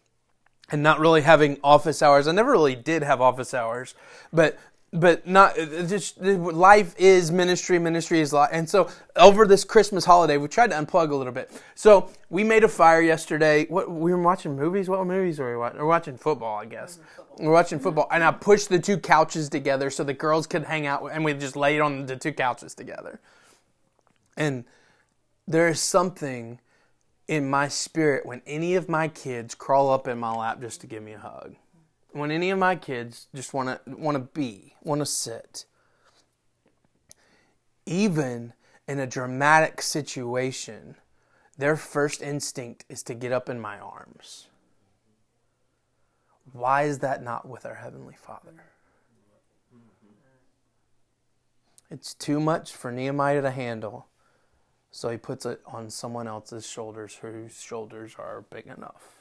and 0.69 0.83
not 0.83 0.99
really 0.99 1.21
having 1.21 1.57
office 1.63 2.01
hours. 2.01 2.27
I 2.27 2.31
never 2.31 2.51
really 2.51 2.75
did 2.75 3.03
have 3.03 3.21
office 3.21 3.53
hours, 3.53 3.95
but 4.31 4.57
but 4.93 5.27
not 5.27 5.55
just 5.55 6.19
life 6.21 6.95
is 6.97 7.31
ministry 7.31 7.77
ministry 7.77 8.21
is 8.21 8.31
life. 8.31 8.49
And 8.53 8.69
so 8.69 8.89
over 9.15 9.45
this 9.45 9.63
christmas 9.63 10.05
holiday 10.05 10.37
we 10.37 10.47
tried 10.47 10.71
to 10.71 10.77
unplug 10.77 11.11
a 11.11 11.15
little 11.15 11.33
bit. 11.33 11.51
So 11.75 12.09
we 12.29 12.43
made 12.43 12.63
a 12.63 12.67
fire 12.67 13.01
yesterday. 13.01 13.65
What 13.65 13.91
we 13.91 14.11
were 14.11 14.21
watching 14.21 14.55
movies? 14.55 14.89
What 14.89 15.05
movies 15.05 15.39
were 15.39 15.51
we 15.51 15.57
watching? 15.57 15.79
We're 15.79 15.87
watching 15.87 16.17
football 16.17 16.57
i 16.57 16.65
guess. 16.65 16.99
We 17.37 17.47
are 17.47 17.51
watching 17.51 17.79
football. 17.79 18.07
And 18.11 18.23
i 18.23 18.31
pushed 18.31 18.69
the 18.69 18.79
two 18.79 18.97
couches 18.97 19.49
together 19.49 19.89
so 19.89 20.03
the 20.03 20.13
girls 20.13 20.47
could 20.47 20.63
hang 20.63 20.87
out 20.87 21.03
and 21.11 21.25
we 21.25 21.33
just 21.33 21.55
laid 21.55 21.81
on 21.81 22.05
the 22.05 22.15
two 22.15 22.31
couches 22.31 22.73
together. 22.73 23.19
And 24.37 24.63
there 25.47 25.67
is 25.67 25.81
something 25.81 26.59
in 27.27 27.49
my 27.49 27.67
spirit 27.67 28.25
when 28.25 28.41
any 28.47 28.75
of 28.75 28.87
my 28.87 29.09
kids 29.09 29.53
crawl 29.53 29.89
up 29.89 30.07
in 30.07 30.17
my 30.17 30.33
lap 30.33 30.61
just 30.61 30.79
to 30.81 30.87
give 30.87 31.03
me 31.03 31.13
a 31.13 31.19
hug. 31.19 31.55
When 32.17 32.31
any 32.31 32.49
of 32.49 32.57
my 32.57 32.75
kids 32.75 33.27
just 33.35 33.53
want 33.53 33.85
to 33.85 33.95
want 33.95 34.15
to 34.15 34.39
be, 34.39 34.73
want 34.81 35.01
to 35.01 35.05
sit. 35.05 35.65
Even 37.85 38.53
in 38.87 38.97
a 38.97 39.05
dramatic 39.05 39.83
situation, 39.83 40.95
their 41.59 41.77
first 41.77 42.23
instinct 42.23 42.85
is 42.89 43.03
to 43.03 43.13
get 43.13 43.31
up 43.31 43.49
in 43.49 43.59
my 43.59 43.77
arms. 43.77 44.47
Why 46.53 46.83
is 46.83 46.99
that 46.99 47.21
not 47.21 47.47
with 47.47 47.67
our 47.67 47.75
heavenly 47.75 48.15
Father? 48.15 48.63
It's 51.91 52.15
too 52.15 52.39
much 52.39 52.71
for 52.71 52.91
Nehemiah 52.91 53.43
to 53.43 53.51
handle. 53.51 54.07
So 54.89 55.09
he 55.09 55.17
puts 55.17 55.45
it 55.45 55.61
on 55.67 55.91
someone 55.91 56.27
else's 56.27 56.67
shoulders 56.67 57.19
whose 57.21 57.61
shoulders 57.61 58.15
are 58.17 58.43
big 58.49 58.65
enough. 58.65 59.17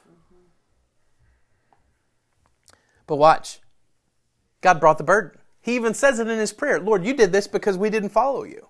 But 3.07 3.15
watch. 3.15 3.59
God 4.61 4.79
brought 4.79 4.97
the 4.97 5.03
burden. 5.03 5.39
He 5.61 5.75
even 5.75 5.93
says 5.93 6.19
it 6.19 6.27
in 6.27 6.39
his 6.39 6.53
prayer 6.53 6.79
Lord, 6.79 7.03
you 7.05 7.13
did 7.13 7.31
this 7.31 7.47
because 7.47 7.77
we 7.77 7.89
didn't 7.89 8.09
follow 8.09 8.43
you. 8.43 8.67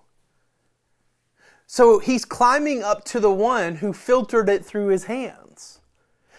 So 1.66 1.98
he's 1.98 2.24
climbing 2.24 2.82
up 2.82 3.04
to 3.04 3.20
the 3.20 3.30
one 3.30 3.76
who 3.76 3.92
filtered 3.92 4.48
it 4.48 4.64
through 4.64 4.88
his 4.88 5.04
hands. 5.04 5.80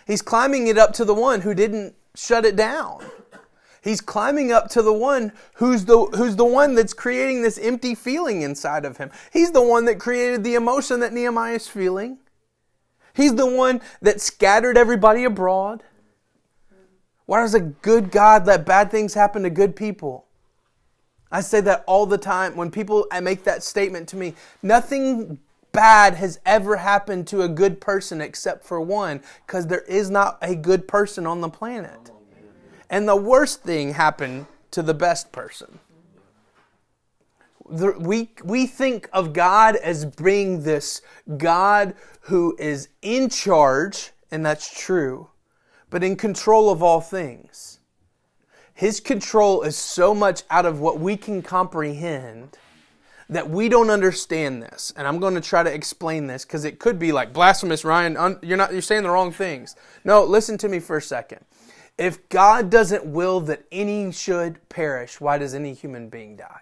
He's 0.08 0.24
climbing 0.24 0.66
it 0.68 0.78
up 0.78 0.92
to 0.94 1.06
the 1.06 1.14
one 1.14 1.42
who 1.42 1.54
didn't 1.54 1.94
shut 2.16 2.46
it 2.46 2.56
down. 2.56 3.06
He's 3.82 4.02
climbing 4.02 4.52
up 4.52 4.70
to 4.72 4.82
the 4.82 4.92
one 4.92 5.32
who's 5.54 5.86
the, 5.86 6.06
who's 6.16 6.36
the 6.36 6.46
one 6.46 6.76
that's 6.76 6.94
creating 6.94 7.44
this 7.44 7.58
empty 7.58 7.96
feeling 7.96 8.42
inside 8.42 8.86
of 8.86 8.98
him. 8.98 9.12
He's 9.32 9.52
the 9.52 9.62
one 9.62 9.86
that 9.86 10.00
created 10.00 10.44
the 10.44 10.56
emotion 10.56 11.00
that 11.02 11.14
Nehemiah 11.14 11.56
is 11.56 11.68
feeling. 11.68 12.18
He's 13.14 13.36
the 13.36 13.46
one 13.46 13.82
that 14.02 14.20
scattered 14.20 14.78
everybody 14.78 15.24
abroad. 15.24 15.84
Why 17.30 17.42
does 17.42 17.54
a 17.54 17.60
good 17.60 18.10
God 18.10 18.48
let 18.48 18.66
bad 18.66 18.90
things 18.90 19.14
happen 19.14 19.44
to 19.44 19.52
good 19.52 19.76
people? 19.76 20.26
I 21.32 21.42
say 21.42 21.62
that 21.62 21.84
all 21.86 22.08
the 22.08 22.18
time 22.18 22.56
when 22.56 22.72
people 22.72 23.06
make 23.22 23.44
that 23.44 23.62
statement 23.62 24.10
to 24.10 24.18
me. 24.18 24.34
Nothing 24.64 25.38
bad 25.72 26.16
has 26.16 26.40
ever 26.44 26.78
happened 26.78 27.28
to 27.28 27.44
a 27.44 27.48
good 27.48 27.80
person 27.80 28.20
except 28.20 28.66
for 28.66 28.82
one, 28.82 29.22
because 29.46 29.68
there 29.68 29.82
is 29.82 30.10
not 30.10 30.40
a 30.42 30.56
good 30.56 30.88
person 30.88 31.28
on 31.28 31.40
the 31.42 31.50
planet 31.50 32.10
and 32.90 33.08
the 33.08 33.16
worst 33.16 33.62
thing 33.62 33.94
happened 33.94 34.48
to 34.72 34.82
the 34.82 34.96
best 34.96 35.32
person. 35.32 35.78
The, 37.70 37.92
we, 38.00 38.32
we 38.44 38.66
think 38.66 39.08
of 39.14 39.34
God 39.34 39.76
as 39.76 40.04
being 40.04 40.64
this 40.64 41.04
God 41.38 41.94
who 42.22 42.56
is 42.58 42.90
in 43.04 43.30
charge, 43.30 44.14
and 44.32 44.44
that's 44.44 44.76
true, 44.76 45.29
but 45.90 46.04
in 46.04 46.16
control 46.16 46.70
of 46.70 46.84
all 46.84 47.02
things. 47.02 47.80
His 48.74 49.00
control 49.00 49.64
is 49.64 49.76
so 49.76 50.16
much 50.16 50.44
out 50.50 50.66
of 50.66 50.80
what 50.80 51.00
we 51.00 51.18
can 51.18 51.42
comprehend 51.42 52.58
that 53.30 53.50
we 53.50 53.70
don't 53.70 53.90
understand 53.90 54.64
this. 54.64 54.94
And 54.96 55.08
I'm 55.08 55.20
going 55.20 55.36
to 55.36 55.42
try 55.42 55.64
to 55.64 55.74
explain 55.74 56.28
this 56.28 56.46
because 56.46 56.66
it 56.66 56.80
could 56.80 56.98
be 56.98 57.12
like 57.12 57.32
blasphemous, 57.34 57.86
Ryan. 57.86 58.18
Un, 58.18 58.40
you're 58.42 58.58
not 58.58 58.72
you're 58.72 58.82
saying 58.82 59.04
the 59.04 59.10
wrong 59.10 59.32
things. 59.32 59.76
No, 60.04 60.24
listen 60.24 60.58
to 60.60 60.70
me 60.70 60.80
for 60.80 60.98
a 60.98 61.02
second. 61.02 61.46
If 61.98 62.30
God 62.30 62.70
doesn't 62.70 63.06
will 63.06 63.42
that 63.42 63.66
any 63.70 64.12
should 64.14 64.68
perish, 64.70 65.20
why 65.20 65.38
does 65.38 65.54
any 65.54 65.74
human 65.74 66.08
being 66.08 66.38
die? 66.38 66.62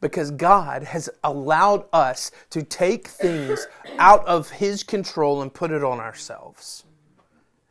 Because 0.00 0.30
God 0.30 0.82
has 0.82 1.10
allowed 1.22 1.84
us 1.92 2.30
to 2.48 2.62
take 2.62 3.08
things 3.08 3.66
out 3.98 4.26
of 4.26 4.48
His 4.48 4.82
control 4.82 5.42
and 5.42 5.52
put 5.52 5.70
it 5.70 5.84
on 5.84 6.00
ourselves. 6.00 6.85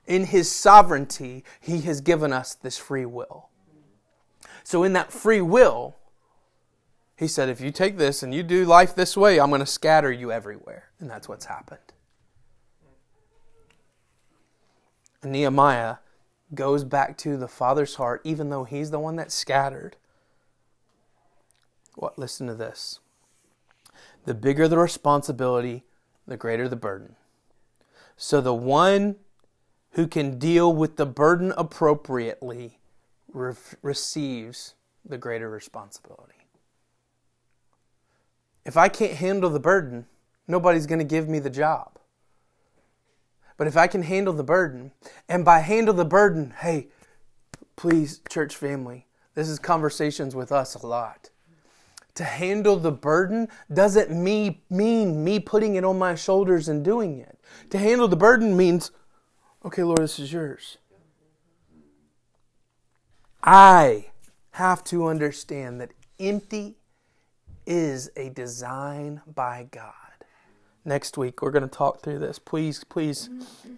In 0.07 0.25
His 0.25 0.51
sovereignty, 0.51 1.43
He 1.59 1.81
has 1.81 2.01
given 2.01 2.31
us 2.31 2.53
this 2.53 2.77
free 2.77 3.05
will. 3.05 3.49
So, 4.63 4.83
in 4.83 4.93
that 4.93 5.11
free 5.11 5.41
will, 5.41 5.95
He 7.15 7.27
said, 7.27 7.49
if 7.49 7.61
you 7.61 7.71
take 7.71 7.97
this 7.97 8.23
and 8.23 8.33
you 8.33 8.43
do 8.43 8.65
life 8.65 8.95
this 8.95 9.15
way, 9.15 9.39
I'm 9.39 9.49
going 9.49 9.59
to 9.59 9.65
scatter 9.65 10.11
you 10.11 10.31
everywhere. 10.31 10.89
And 10.99 11.09
that's 11.09 11.29
what's 11.29 11.45
happened. 11.45 11.79
Nehemiah 15.23 15.97
goes 16.53 16.83
back 16.83 17.17
to 17.19 17.37
the 17.37 17.47
Father's 17.47 17.95
heart, 17.95 18.21
even 18.23 18.49
though 18.49 18.63
he's 18.63 18.91
the 18.91 18.99
one 18.99 19.15
that 19.15 19.31
scattered. 19.31 19.95
What? 21.95 22.19
Listen 22.19 22.47
to 22.47 22.53
this. 22.53 22.99
The 24.25 24.33
bigger 24.33 24.67
the 24.67 24.77
responsibility, 24.77 25.83
the 26.27 26.37
greater 26.37 26.67
the 26.67 26.75
burden. 26.75 27.15
So 28.17 28.41
the 28.41 28.53
one 28.53 29.15
who 29.95 30.07
can 30.07 30.37
deal 30.37 30.73
with 30.73 30.97
the 30.97 31.05
burden 31.05 31.53
appropriately 31.57 32.79
re- 33.31 33.53
receives 33.81 34.75
the 35.05 35.17
greater 35.17 35.49
responsibility. 35.49 36.33
If 38.65 38.75
I 38.77 38.89
can't 38.89 39.13
handle 39.13 39.49
the 39.49 39.59
burden, 39.59 40.05
nobody's 40.47 40.85
going 40.85 40.99
to 40.99 41.05
give 41.05 41.29
me 41.29 41.39
the 41.39 41.49
job. 41.49 41.97
But 43.57 43.67
if 43.67 43.77
I 43.77 43.87
can 43.87 44.03
handle 44.03 44.33
the 44.33 44.43
burden, 44.43 44.91
and 45.29 45.45
by 45.45 45.59
handle 45.59 45.93
the 45.93 46.03
burden, 46.03 46.53
hey, 46.59 46.89
please, 47.77 48.19
church 48.27 48.55
family, 48.55 49.07
this 49.33 49.47
is 49.47 49.59
conversations 49.59 50.35
with 50.35 50.51
us 50.51 50.75
a 50.75 50.85
lot. 50.85 51.29
To 52.15 52.25
handle 52.25 52.75
the 52.77 52.91
burden 52.91 53.47
doesn't 53.73 54.11
me, 54.11 54.61
mean 54.69 55.23
me 55.23 55.39
putting 55.39 55.75
it 55.75 55.85
on 55.85 55.97
my 55.97 56.15
shoulders 56.15 56.67
and 56.67 56.83
doing 56.83 57.19
it. 57.19 57.39
To 57.69 57.77
handle 57.77 58.07
the 58.09 58.15
burden 58.17 58.57
means, 58.57 58.91
okay, 59.65 59.83
Lord, 59.83 59.99
this 59.99 60.19
is 60.19 60.31
yours. 60.31 60.77
I 63.43 64.07
have 64.51 64.83
to 64.85 65.07
understand 65.07 65.81
that 65.81 65.91
empty 66.19 66.75
is 67.65 68.09
a 68.15 68.29
design 68.29 69.21
by 69.27 69.67
God 69.71 69.93
next 70.85 71.17
week. 71.17 71.41
We're 71.41 71.51
going 71.51 71.67
to 71.67 71.67
talk 71.67 72.01
through 72.01 72.19
this. 72.19 72.39
Please, 72.39 72.83
please 72.83 73.29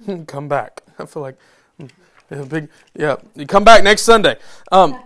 come 0.28 0.48
back. 0.48 0.84
I 1.00 1.06
feel 1.06 1.24
like 1.24 1.38
a 2.30 2.46
big, 2.46 2.70
yeah. 2.94 3.16
You 3.36 3.48
come 3.48 3.64
back 3.64 3.84
next 3.84 4.04
Sunday. 4.04 4.38
Um, 4.72 5.00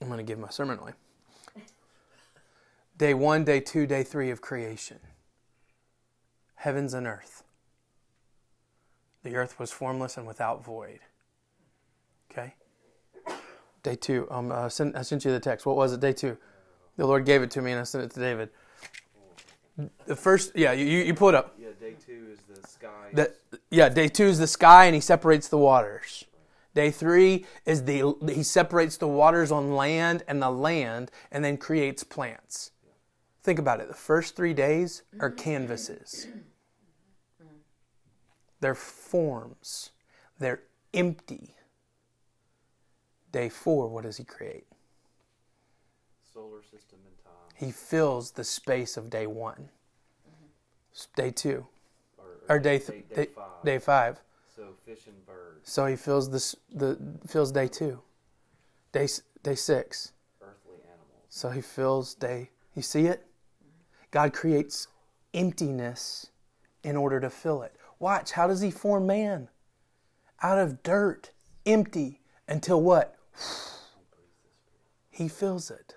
I'm 0.00 0.08
going 0.08 0.18
to 0.18 0.24
give 0.24 0.38
my 0.38 0.50
sermon 0.50 0.78
away. 0.78 0.92
Day 2.96 3.14
one, 3.14 3.44
day 3.44 3.60
two, 3.60 3.86
day 3.86 4.02
three 4.02 4.30
of 4.30 4.40
creation. 4.40 4.98
Heavens 6.56 6.94
and 6.94 7.06
earth. 7.06 7.42
The 9.22 9.36
earth 9.36 9.58
was 9.58 9.70
formless 9.70 10.16
and 10.16 10.26
without 10.26 10.64
void. 10.64 11.00
Okay? 12.30 12.54
Day 13.82 13.96
two. 13.96 14.26
Um, 14.30 14.52
uh, 14.52 14.68
sent, 14.68 14.96
I 14.96 15.02
sent 15.02 15.24
you 15.24 15.30
the 15.30 15.40
text. 15.40 15.66
What 15.66 15.76
was 15.76 15.92
it? 15.92 16.00
Day 16.00 16.12
two. 16.12 16.36
The 16.96 17.06
Lord 17.06 17.24
gave 17.24 17.42
it 17.42 17.50
to 17.52 17.62
me 17.62 17.72
and 17.72 17.80
I 17.80 17.84
sent 17.84 18.04
it 18.04 18.10
to 18.12 18.20
David. 18.20 18.50
The 20.06 20.14
first, 20.14 20.52
yeah, 20.54 20.72
you, 20.72 20.84
you 20.84 21.14
pull 21.14 21.28
it 21.30 21.34
up. 21.34 21.54
Yeah, 21.58 21.68
day 21.80 21.94
two 21.94 22.28
is 22.32 22.38
the 22.42 22.66
sky. 22.68 23.08
The, 23.12 23.34
yeah, 23.70 23.88
day 23.88 24.08
two 24.08 24.24
is 24.24 24.38
the 24.38 24.46
sky 24.46 24.84
and 24.84 24.94
he 24.94 25.00
separates 25.00 25.48
the 25.48 25.58
waters. 25.58 26.24
Day 26.74 26.90
three 26.90 27.46
is 27.66 27.84
the 27.84 28.14
he 28.32 28.42
separates 28.42 28.96
the 28.96 29.06
waters 29.06 29.52
on 29.52 29.74
land 29.74 30.24
and 30.26 30.42
the 30.42 30.50
land 30.50 31.10
and 31.30 31.44
then 31.44 31.56
creates 31.56 32.02
plants. 32.02 32.72
Think 33.44 33.58
about 33.58 33.80
it. 33.80 33.88
The 33.88 33.94
first 33.94 34.36
three 34.36 34.54
days 34.54 35.02
are 35.20 35.28
mm-hmm. 35.30 35.38
canvases. 35.38 36.26
They're 38.60 38.74
forms. 38.74 39.90
They're 40.38 40.62
empty. 40.94 41.54
Day 43.30 43.50
four, 43.50 43.88
what 43.88 44.04
does 44.04 44.16
he 44.16 44.24
create? 44.24 44.64
solar 46.32 46.62
system 46.62 46.98
and 47.06 47.16
time. 47.24 47.32
He 47.54 47.70
fills 47.70 48.32
the 48.32 48.42
space 48.42 48.96
of 48.96 49.08
day 49.10 49.26
one. 49.26 49.68
Mm-hmm. 50.28 51.22
Day 51.22 51.30
two. 51.30 51.66
Or, 52.18 52.56
Or 52.56 52.58
day, 52.58 52.78
th- 52.78 53.08
day, 53.08 53.14
day, 53.14 53.26
five. 53.26 53.64
day 53.64 53.78
five. 53.78 54.20
So 54.56 54.68
fish 54.84 55.06
and 55.06 55.26
birds, 55.26 55.70
So 55.70 55.86
he 55.86 55.94
fills 55.96 56.30
this 56.30 56.56
the 56.72 56.98
fills 57.26 57.52
day 57.52 57.68
two. 57.68 58.00
Day 58.92 59.06
day 59.42 59.54
six. 59.54 60.12
earthly 60.42 60.78
animals. 60.86 61.26
So 61.28 61.50
he 61.50 61.60
fills 61.60 62.14
day. 62.14 62.50
You 62.74 62.82
see 62.82 63.06
it? 63.06 63.24
God 64.14 64.32
creates 64.32 64.86
emptiness 65.34 66.28
in 66.84 66.96
order 66.96 67.18
to 67.18 67.28
fill 67.28 67.62
it. 67.62 67.74
Watch, 67.98 68.30
how 68.30 68.46
does 68.46 68.60
he 68.60 68.70
form 68.70 69.08
man? 69.08 69.48
Out 70.40 70.56
of 70.56 70.84
dirt, 70.84 71.32
empty, 71.66 72.20
until 72.46 72.80
what? 72.80 73.16
He 75.10 75.26
fills 75.26 75.68
it. 75.68 75.96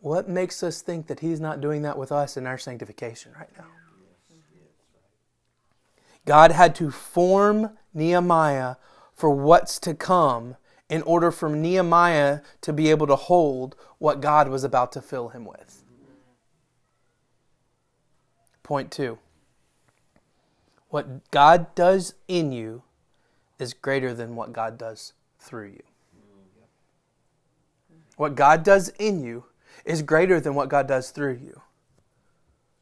What 0.00 0.28
makes 0.28 0.64
us 0.64 0.82
think 0.82 1.06
that 1.06 1.20
he's 1.20 1.38
not 1.38 1.60
doing 1.60 1.82
that 1.82 1.96
with 1.96 2.10
us 2.10 2.36
in 2.36 2.44
our 2.44 2.58
sanctification 2.58 3.30
right 3.38 3.50
now? 3.56 3.66
God 6.24 6.50
had 6.50 6.74
to 6.74 6.90
form 6.90 7.70
Nehemiah 7.94 8.74
for 9.14 9.30
what's 9.30 9.78
to 9.78 9.94
come 9.94 10.56
in 10.88 11.02
order 11.02 11.30
for 11.30 11.48
Nehemiah 11.48 12.40
to 12.62 12.72
be 12.72 12.90
able 12.90 13.06
to 13.06 13.14
hold 13.14 13.76
what 13.98 14.20
God 14.20 14.48
was 14.48 14.64
about 14.64 14.90
to 14.90 15.00
fill 15.00 15.28
him 15.28 15.44
with. 15.44 15.84
Point 18.66 18.90
two 18.90 19.20
what 20.88 21.30
God 21.30 21.72
does 21.76 22.14
in 22.26 22.50
you 22.50 22.82
is 23.60 23.74
greater 23.74 24.12
than 24.12 24.34
what 24.34 24.52
God 24.52 24.76
does 24.76 25.12
through 25.38 25.68
you. 25.68 25.82
What 28.16 28.34
God 28.34 28.64
does 28.64 28.88
in 28.98 29.22
you 29.22 29.44
is 29.84 30.02
greater 30.02 30.40
than 30.40 30.56
what 30.56 30.68
God 30.68 30.88
does 30.88 31.10
through 31.10 31.38
you. 31.44 31.60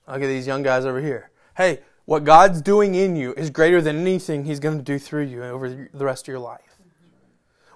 Look 0.09 0.23
at 0.23 0.27
these 0.27 0.47
young 0.47 0.63
guys 0.63 0.87
over 0.87 1.03
here. 1.03 1.31
Hey, 1.59 1.81
what 2.07 2.25
God's 2.25 2.63
doing 2.63 2.95
in 2.95 3.15
you 3.15 3.35
is 3.35 3.51
greater 3.51 3.83
than 3.83 3.99
anything 4.01 4.47
He's 4.47 4.61
going 4.61 4.79
to 4.79 4.83
do 4.83 4.99
through 4.99 5.25
you 5.25 5.45
over 5.45 5.89
the 5.93 6.05
rest 6.07 6.25
of 6.25 6.29
your 6.29 6.39
life. 6.39 6.61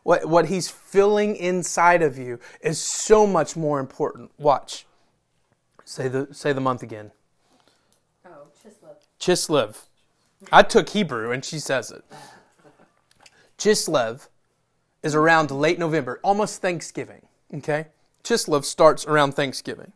What, 0.02 0.24
what 0.24 0.46
He's 0.46 0.70
filling 0.70 1.36
inside 1.36 2.00
of 2.00 2.16
you 2.16 2.40
is 2.62 2.80
so 2.80 3.26
much 3.26 3.54
more 3.54 3.80
important. 3.80 4.30
Watch. 4.38 4.86
Say 5.84 6.08
the, 6.08 6.28
say 6.32 6.54
the 6.54 6.62
month 6.62 6.82
again. 6.82 7.10
Chislev. 9.20 9.86
I 10.52 10.62
took 10.62 10.90
Hebrew 10.90 11.32
and 11.32 11.44
she 11.44 11.58
says 11.58 11.90
it. 11.90 12.04
Chislev 13.58 14.28
is 15.02 15.14
around 15.14 15.50
late 15.50 15.78
November, 15.78 16.20
almost 16.22 16.60
Thanksgiving. 16.60 17.26
Okay? 17.52 17.86
Chislev 18.22 18.64
starts 18.64 19.06
around 19.06 19.32
Thanksgiving. 19.32 19.92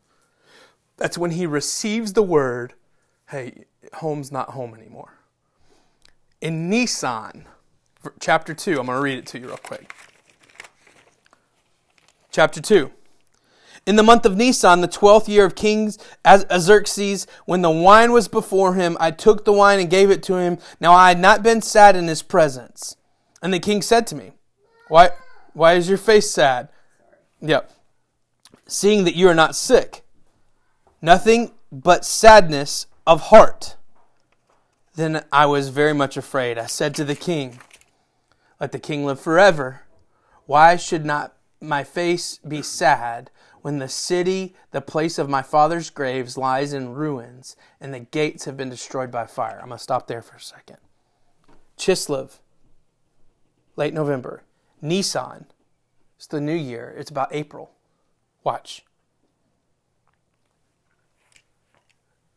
That's 0.96 1.18
when 1.18 1.32
he 1.32 1.46
receives 1.46 2.12
the 2.12 2.22
word, 2.22 2.74
hey, 3.30 3.64
home's 3.94 4.30
not 4.30 4.50
home 4.50 4.74
anymore. 4.74 5.18
In 6.40 6.68
Nisan, 6.68 7.46
chapter 8.20 8.54
2, 8.54 8.80
I'm 8.80 8.86
going 8.86 8.98
to 8.98 9.02
read 9.02 9.18
it 9.18 9.26
to 9.26 9.38
you 9.38 9.46
real 9.46 9.56
quick. 9.56 9.94
Chapter 12.30 12.60
2. 12.60 12.90
In 13.84 13.96
the 13.96 14.02
month 14.02 14.24
of 14.24 14.36
Nisan, 14.36 14.80
the 14.80 14.86
twelfth 14.88 15.28
year 15.28 15.44
of 15.44 15.56
King 15.56 15.92
Xerxes, 16.24 17.26
when 17.46 17.62
the 17.62 17.70
wine 17.70 18.12
was 18.12 18.28
before 18.28 18.74
him, 18.74 18.96
I 19.00 19.10
took 19.10 19.44
the 19.44 19.52
wine 19.52 19.80
and 19.80 19.90
gave 19.90 20.10
it 20.10 20.22
to 20.24 20.36
him. 20.36 20.58
Now 20.80 20.92
I 20.92 21.08
had 21.08 21.18
not 21.18 21.42
been 21.42 21.60
sad 21.60 21.96
in 21.96 22.06
his 22.06 22.22
presence. 22.22 22.96
And 23.42 23.52
the 23.52 23.58
king 23.58 23.82
said 23.82 24.06
to 24.08 24.14
me, 24.14 24.32
Why, 24.88 25.10
why 25.52 25.74
is 25.74 25.88
your 25.88 25.98
face 25.98 26.30
sad? 26.30 26.68
Yep. 27.40 27.72
Seeing 28.68 29.02
that 29.04 29.16
you 29.16 29.28
are 29.28 29.34
not 29.34 29.56
sick. 29.56 30.04
Nothing 31.00 31.50
but 31.72 32.04
sadness 32.04 32.86
of 33.04 33.22
heart. 33.22 33.76
Then 34.94 35.24
I 35.32 35.46
was 35.46 35.70
very 35.70 35.92
much 35.92 36.16
afraid. 36.16 36.56
I 36.56 36.66
said 36.66 36.94
to 36.94 37.04
the 37.04 37.16
king, 37.16 37.58
Let 38.60 38.70
the 38.70 38.78
king 38.78 39.04
live 39.04 39.18
forever. 39.18 39.82
Why 40.46 40.76
should 40.76 41.04
not 41.04 41.34
my 41.62 41.84
face 41.84 42.38
be 42.38 42.62
sad 42.62 43.30
when 43.62 43.78
the 43.78 43.88
city, 43.88 44.54
the 44.72 44.80
place 44.80 45.18
of 45.18 45.28
my 45.28 45.42
father's 45.42 45.88
graves, 45.88 46.36
lies 46.36 46.72
in 46.72 46.94
ruins 46.94 47.56
and 47.80 47.94
the 47.94 48.00
gates 48.00 48.44
have 48.44 48.56
been 48.56 48.68
destroyed 48.68 49.10
by 49.10 49.26
fire? 49.26 49.58
I'm 49.60 49.68
going 49.68 49.78
to 49.78 49.82
stop 49.82 50.08
there 50.08 50.22
for 50.22 50.36
a 50.36 50.40
second. 50.40 50.78
Chislev, 51.78 52.38
late 53.76 53.94
November. 53.94 54.42
Nisan, 54.80 55.46
it's 56.16 56.26
the 56.26 56.40
new 56.40 56.54
year. 56.54 56.94
It's 56.98 57.10
about 57.10 57.28
April. 57.32 57.70
Watch. 58.42 58.84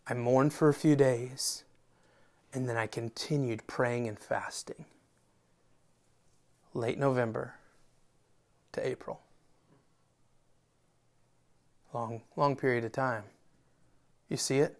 I 0.07 0.13
mourned 0.13 0.53
for 0.53 0.69
a 0.69 0.73
few 0.73 0.95
days, 0.95 1.63
and 2.53 2.69
then 2.69 2.77
I 2.77 2.85
continued 2.85 3.65
praying 3.65 4.07
and 4.07 4.19
fasting. 4.19 4.85
Late 6.75 6.99
November 6.99 7.55
to 8.75 8.87
April. 8.87 9.19
Long, 11.93 12.21
long 12.35 12.55
period 12.55 12.83
of 12.83 12.91
time. 12.91 13.23
You 14.29 14.37
see 14.37 14.59
it? 14.59 14.77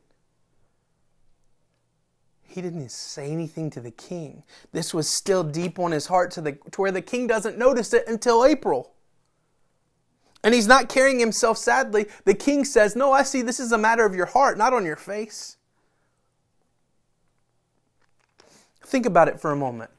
He 2.43 2.62
didn't 2.62 2.91
say 2.91 3.31
anything 3.31 3.69
to 3.71 3.81
the 3.81 3.91
king. 3.91 4.43
This 4.71 4.93
was 4.93 5.10
still 5.10 5.43
deep 5.43 5.79
on 5.79 5.91
his 5.91 6.08
heart 6.08 6.31
to, 6.31 6.41
the, 6.41 6.53
to 6.71 6.81
where 6.81 6.91
the 6.91 7.01
king 7.01 7.27
doesn't 7.27 7.58
notice 7.58 7.93
it 7.93 8.08
until 8.08 8.45
April. 8.45 8.93
And 10.43 10.53
he's 10.53 10.67
not 10.67 10.89
carrying 10.89 11.19
himself 11.19 11.58
sadly. 11.58 12.05
The 12.25 12.36
king 12.36 12.65
says, 12.65 12.95
No, 12.95 13.12
I 13.12 13.23
see 13.23 13.41
this 13.41 13.60
is 13.60 13.71
a 13.71 13.77
matter 13.77 14.05
of 14.05 14.13
your 14.13 14.27
heart, 14.27 14.58
not 14.58 14.73
on 14.73 14.86
your 14.86 14.95
face. 14.95 15.58
Think 18.81 19.05
about 19.05 19.27
it 19.27 19.39
for 19.39 19.51
a 19.51 19.55
moment. 19.55 19.89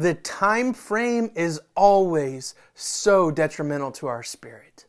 The 0.00 0.14
time 0.14 0.72
frame 0.72 1.30
is 1.34 1.60
always 1.74 2.54
so 2.74 3.30
detrimental 3.30 3.92
to 3.92 4.06
our 4.06 4.22
spirit. 4.22 4.86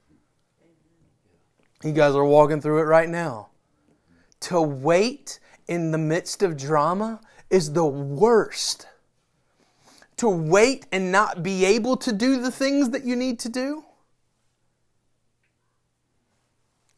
You 1.84 1.91
guys 1.91 2.15
are 2.15 2.24
walking 2.24 2.62
through 2.62 2.80
it 2.80 2.86
right 2.86 3.10
now. 3.10 3.50
To 4.39 4.62
wait 4.62 5.41
in 5.67 5.91
the 5.91 5.97
midst 5.97 6.43
of 6.43 6.56
drama 6.56 7.19
is 7.50 7.74
the 7.74 7.86
worst. 7.86 8.88
To 10.15 10.30
wait 10.30 10.88
and 10.93 11.12
not 11.12 11.43
be 11.43 11.65
able 11.65 11.97
to 11.97 12.13
do 12.13 12.41
the 12.41 12.50
things 12.50 12.91
that 12.91 13.04
you 13.04 13.17
need 13.17 13.38
to 13.39 13.50
do, 13.50 13.84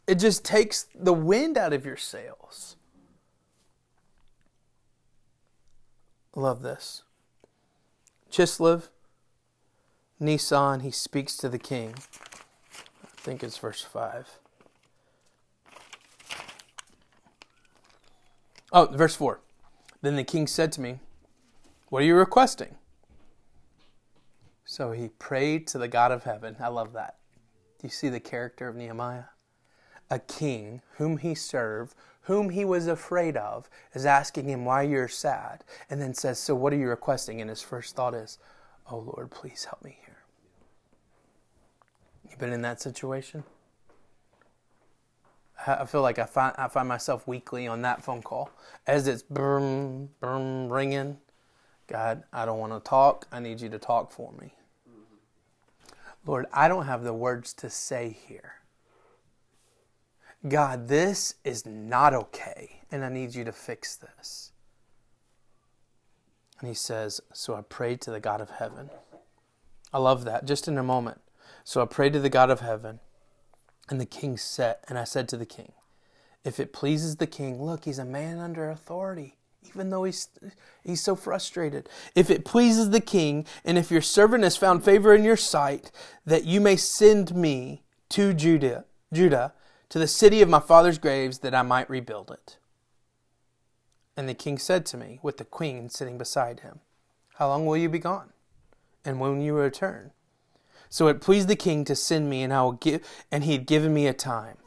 it 0.06 0.20
just 0.20 0.46
takes 0.46 0.86
the 0.94 1.14
wind 1.14 1.58
out 1.58 1.74
of 1.74 1.84
your 1.84 1.98
sails. 1.98 2.76
Love 6.36 6.62
this. 6.62 7.02
Chislev, 8.34 8.90
Nisan, 10.20 10.80
he 10.80 10.90
speaks 10.90 11.38
to 11.38 11.50
the 11.50 11.60
king. 11.60 11.94
I 13.04 13.22
think 13.22 13.44
it's 13.44 13.60
verse 13.60 13.84
5. 13.84 14.40
Oh, 18.72 18.88
verse 18.88 19.16
4. 19.16 19.40
Then 20.02 20.16
the 20.16 20.24
king 20.24 20.48
said 20.48 20.72
to 20.72 20.82
me, 20.82 20.98
What 21.90 22.02
are 22.02 22.06
you 22.06 22.16
requesting? 22.16 22.74
So 24.66 24.94
he 24.94 25.10
prayed 25.10 25.68
to 25.68 25.78
the 25.78 25.88
God 25.88 26.12
of 26.12 26.24
heaven. 26.24 26.56
I 26.60 26.70
love 26.70 26.94
that. 26.94 27.18
Do 27.78 27.86
you 27.86 27.92
see 27.92 28.10
the 28.10 28.20
character 28.20 28.68
of 28.68 28.76
Nehemiah? 28.76 29.26
A 30.10 30.18
king 30.18 30.82
whom 30.98 31.18
he 31.18 31.36
served, 31.36 31.94
whom 32.24 32.50
he 32.50 32.66
was 32.66 32.88
afraid 32.88 33.38
of, 33.38 33.70
is 33.94 34.06
asking 34.06 34.48
him 34.48 34.66
why 34.66 34.84
you're 34.84 35.08
sad, 35.08 35.64
and 35.90 36.02
then 36.02 36.14
says, 36.14 36.40
So 36.40 36.56
what 36.56 36.74
are 36.74 36.78
you 36.78 36.90
requesting? 36.90 37.42
And 37.42 37.50
his 37.50 37.62
first 37.62 37.96
thought 37.96 38.14
is, 38.14 38.38
Oh 38.90 39.00
Lord, 39.00 39.32
please 39.32 39.66
help 39.66 39.84
me 39.84 39.98
here. 40.06 40.24
You 42.30 42.38
been 42.38 42.54
in 42.54 42.62
that 42.64 42.82
situation? 42.82 43.44
I 45.66 45.86
feel 45.86 46.02
like 46.02 46.20
I 46.20 46.26
find 46.26 46.54
I 46.58 46.68
find 46.68 46.88
myself 46.88 47.28
weekly 47.28 47.68
on 47.68 47.84
that 47.84 48.04
phone 48.04 48.22
call 48.22 48.50
as 48.86 49.08
it's 49.08 49.22
boom 49.22 50.10
boom 50.20 50.70
ringing. 50.72 51.20
God, 51.88 52.24
I 52.34 52.46
don't 52.46 52.60
want 52.60 52.74
to 52.74 52.80
talk. 52.90 53.28
I 53.32 53.40
need 53.40 53.62
you 53.62 53.70
to 53.70 53.80
talk 53.80 54.12
for 54.12 54.34
me. 54.34 54.56
Lord, 56.26 56.46
I 56.54 56.68
don't 56.68 56.86
have 56.86 57.04
the 57.04 57.14
words 57.14 57.54
to 57.56 57.70
say 57.70 58.18
here. 58.28 58.56
God, 60.48 60.88
this 60.88 61.36
is 61.44 61.66
not 61.66 62.14
okay, 62.14 62.82
and 62.92 63.04
I 63.04 63.10
need 63.10 63.34
you 63.34 63.46
to 63.46 63.52
fix 63.52 63.96
this. 63.96 64.52
And 66.60 66.68
he 66.68 66.76
says, 66.76 67.22
So 67.34 67.56
I 67.56 67.62
prayed 67.62 68.02
to 68.02 68.12
the 68.12 68.20
God 68.20 68.42
of 68.42 68.50
heaven. 68.50 68.90
I 69.94 70.00
love 70.00 70.26
that. 70.26 70.46
Just 70.46 70.68
in 70.68 70.78
a 70.78 70.84
moment. 70.84 71.22
So 71.64 71.82
I 71.82 71.86
prayed 71.86 72.14
to 72.14 72.20
the 72.20 72.30
God 72.30 72.50
of 72.50 72.60
heaven, 72.60 73.00
and 73.90 74.02
the 74.02 74.06
king 74.06 74.38
said, 74.38 74.78
and 74.90 74.98
I 74.98 75.06
said 75.06 75.30
to 75.30 75.38
the 75.38 75.46
king, 75.46 75.72
If 76.44 76.60
it 76.60 76.74
pleases 76.74 77.18
the 77.18 77.28
king, 77.28 77.62
look, 77.62 77.86
he's 77.86 78.00
a 78.00 78.06
man 78.06 78.40
under 78.40 78.70
authority 78.70 79.38
even 79.70 79.90
though 79.90 80.04
he's 80.04 80.30
he's 80.84 81.02
so 81.02 81.16
frustrated. 81.16 81.90
If 82.16 82.30
it 82.30 82.46
pleases 82.46 82.90
the 82.90 83.02
king, 83.02 83.46
and 83.64 83.78
if 83.78 83.92
your 83.92 84.02
servant 84.02 84.44
has 84.44 84.58
found 84.58 84.84
favor 84.84 85.14
in 85.14 85.24
your 85.24 85.38
sight, 85.38 85.92
that 86.26 86.46
you 86.46 86.62
may 86.62 86.76
send 86.76 87.36
me 87.36 87.84
to 88.10 88.34
Judah, 88.34 88.86
Judah, 89.12 89.54
to 89.94 90.00
the 90.00 90.08
city 90.08 90.42
of 90.42 90.50
my 90.50 90.60
father's 90.60 90.98
graves, 90.98 91.38
that 91.38 91.54
I 91.54 91.62
might 91.62 91.88
rebuild 91.88 92.32
it. 92.32 92.58
And 94.18 94.28
the 94.28 94.34
king 94.34 94.58
said 94.58 94.88
to 94.88 94.98
me, 94.98 95.20
with 95.22 95.38
the 95.38 95.46
queen 95.46 95.88
sitting 95.88 96.18
beside 96.18 96.62
him, 96.62 96.80
How 97.36 97.50
long 97.50 97.68
will 97.68 97.78
you 97.78 97.90
be 97.90 98.00
gone? 98.00 98.30
And 99.06 99.20
when 99.20 99.38
will 99.38 99.44
you 99.44 99.54
return? 99.54 100.10
So 100.90 101.10
it 101.10 101.22
pleased 101.22 101.48
the 101.48 101.56
king 101.56 101.86
to 101.86 101.96
send 101.96 102.28
me, 102.28 102.42
and 102.42 102.52
I 102.52 102.64
will 102.64 102.72
give 102.72 103.08
and 103.32 103.44
he 103.44 103.52
had 103.52 103.68
given 103.68 103.94
me 103.94 104.08
a 104.08 104.14
time. 104.14 104.58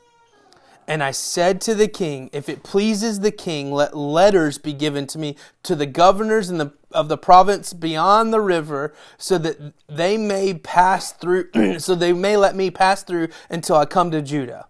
And 0.86 1.02
I 1.02 1.10
said 1.10 1.60
to 1.62 1.74
the 1.74 1.88
king, 1.88 2.30
If 2.32 2.48
it 2.48 2.62
pleases 2.62 3.18
the 3.18 3.32
king, 3.32 3.72
let 3.72 3.96
letters 3.96 4.58
be 4.58 4.74
given 4.74 5.08
to 5.08 5.18
me 5.18 5.34
to 5.64 5.74
the 5.74 5.86
governors 5.86 6.50
in 6.50 6.58
the, 6.58 6.72
of 6.92 7.08
the 7.08 7.18
province 7.18 7.72
beyond 7.72 8.32
the 8.32 8.40
river, 8.40 8.94
so 9.18 9.38
that 9.38 9.72
they 9.88 10.16
may 10.16 10.54
pass 10.54 11.10
through, 11.10 11.50
so 11.80 11.96
they 11.96 12.12
may 12.12 12.36
let 12.36 12.54
me 12.54 12.70
pass 12.70 13.02
through 13.02 13.30
until 13.50 13.74
I 13.74 13.86
come 13.86 14.12
to 14.12 14.22
Judah. 14.22 14.68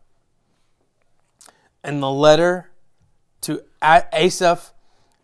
And 1.87 2.03
the 2.03 2.11
letter 2.11 2.72
to 3.42 3.62
Asaph, 3.81 4.72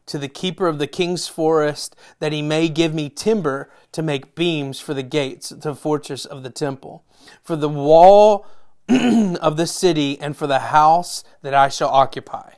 to 0.07 0.17
the 0.17 0.29
keeper 0.29 0.69
of 0.69 0.79
the 0.79 0.87
king's 0.87 1.27
forest, 1.27 1.97
that 2.21 2.31
he 2.31 2.41
may 2.41 2.69
give 2.69 2.95
me 2.95 3.09
timber 3.09 3.69
to 3.91 4.01
make 4.01 4.37
beams 4.37 4.79
for 4.79 4.95
the 4.95 5.03
gates, 5.03 5.49
the 5.49 5.75
fortress 5.75 6.25
of 6.25 6.45
the 6.45 6.51
temple. 6.51 7.05
For 7.43 7.57
the 7.57 7.69
wall 7.69 8.47
of 8.89 9.57
the 9.57 9.67
city 9.67 10.21
and 10.21 10.37
for 10.37 10.47
the 10.47 10.61
house 10.61 11.25
that 11.43 11.53
I 11.53 11.69
shall 11.69 11.89
occupy. 11.89 12.53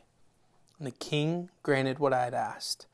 And 0.79 0.87
the 0.87 0.91
king 0.91 1.49
granted 1.63 1.99
what 1.99 2.13
I 2.13 2.25
had 2.25 2.35
asked, 2.35 2.87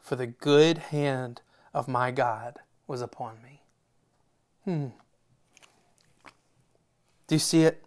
for 0.00 0.16
the 0.16 0.26
good 0.26 0.78
hand 0.78 1.42
of 1.74 1.86
my 1.86 2.12
God 2.12 2.60
was 2.86 3.02
upon 3.02 3.42
me. 3.42 3.60
Hmm. 4.64 4.86
Do 7.26 7.34
you 7.34 7.40
see 7.40 7.64
it? 7.64 7.84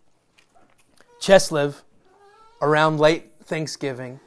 Cheslev, 1.20 1.82
around 2.62 3.00
late 3.00 3.32
Thanksgiving, 3.44 4.20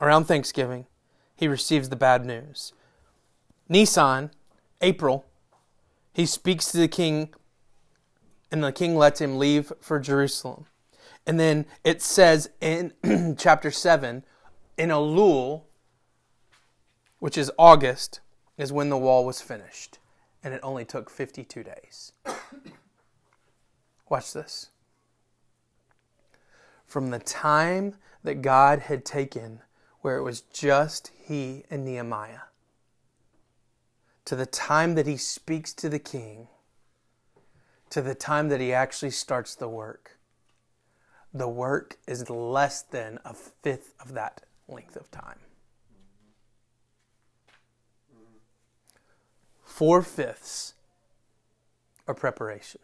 around 0.00 0.24
Thanksgiving, 0.24 0.86
he 1.34 1.48
receives 1.48 1.88
the 1.88 1.96
bad 1.96 2.24
news. 2.24 2.72
Nisan, 3.68 4.30
April, 4.80 5.24
he 6.12 6.26
speaks 6.26 6.70
to 6.72 6.78
the 6.78 6.88
king 6.88 7.34
and 8.52 8.62
the 8.62 8.70
king 8.70 8.94
lets 8.94 9.20
him 9.20 9.38
leave 9.38 9.72
for 9.80 9.98
Jerusalem. 9.98 10.66
And 11.26 11.40
then 11.40 11.64
it 11.84 12.02
says 12.02 12.50
in 12.60 12.92
chapter 13.38 13.70
7, 13.70 14.24
in 14.76 14.88
Elul, 14.90 15.62
which 17.18 17.38
is 17.38 17.50
August, 17.58 18.20
is 18.58 18.70
when 18.70 18.90
the 18.90 18.98
wall 18.98 19.24
was 19.24 19.40
finished. 19.40 19.98
And 20.44 20.52
it 20.52 20.60
only 20.62 20.84
took 20.84 21.08
52 21.08 21.64
days. 21.64 22.12
Watch 24.08 24.32
this. 24.34 24.68
From 26.92 27.08
the 27.08 27.20
time 27.20 27.94
that 28.22 28.42
God 28.42 28.80
had 28.80 29.02
taken, 29.02 29.60
where 30.02 30.18
it 30.18 30.22
was 30.22 30.42
just 30.42 31.10
he 31.24 31.64
and 31.70 31.86
Nehemiah, 31.86 32.50
to 34.26 34.36
the 34.36 34.44
time 34.44 34.94
that 34.96 35.06
he 35.06 35.16
speaks 35.16 35.72
to 35.72 35.88
the 35.88 35.98
king, 35.98 36.48
to 37.88 38.02
the 38.02 38.14
time 38.14 38.50
that 38.50 38.60
he 38.60 38.74
actually 38.74 39.10
starts 39.10 39.54
the 39.54 39.70
work, 39.70 40.18
the 41.32 41.48
work 41.48 41.96
is 42.06 42.28
less 42.28 42.82
than 42.82 43.18
a 43.24 43.32
fifth 43.32 43.94
of 43.98 44.12
that 44.12 44.42
length 44.68 44.94
of 44.94 45.10
time. 45.10 45.38
Four 49.64 50.02
fifths 50.02 50.74
are 52.06 52.12
preparation. 52.12 52.82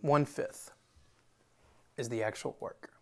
One 0.00 0.24
fifth 0.24 0.72
is 1.98 2.08
the 2.08 2.22
actual 2.22 2.56
work. 2.60 2.92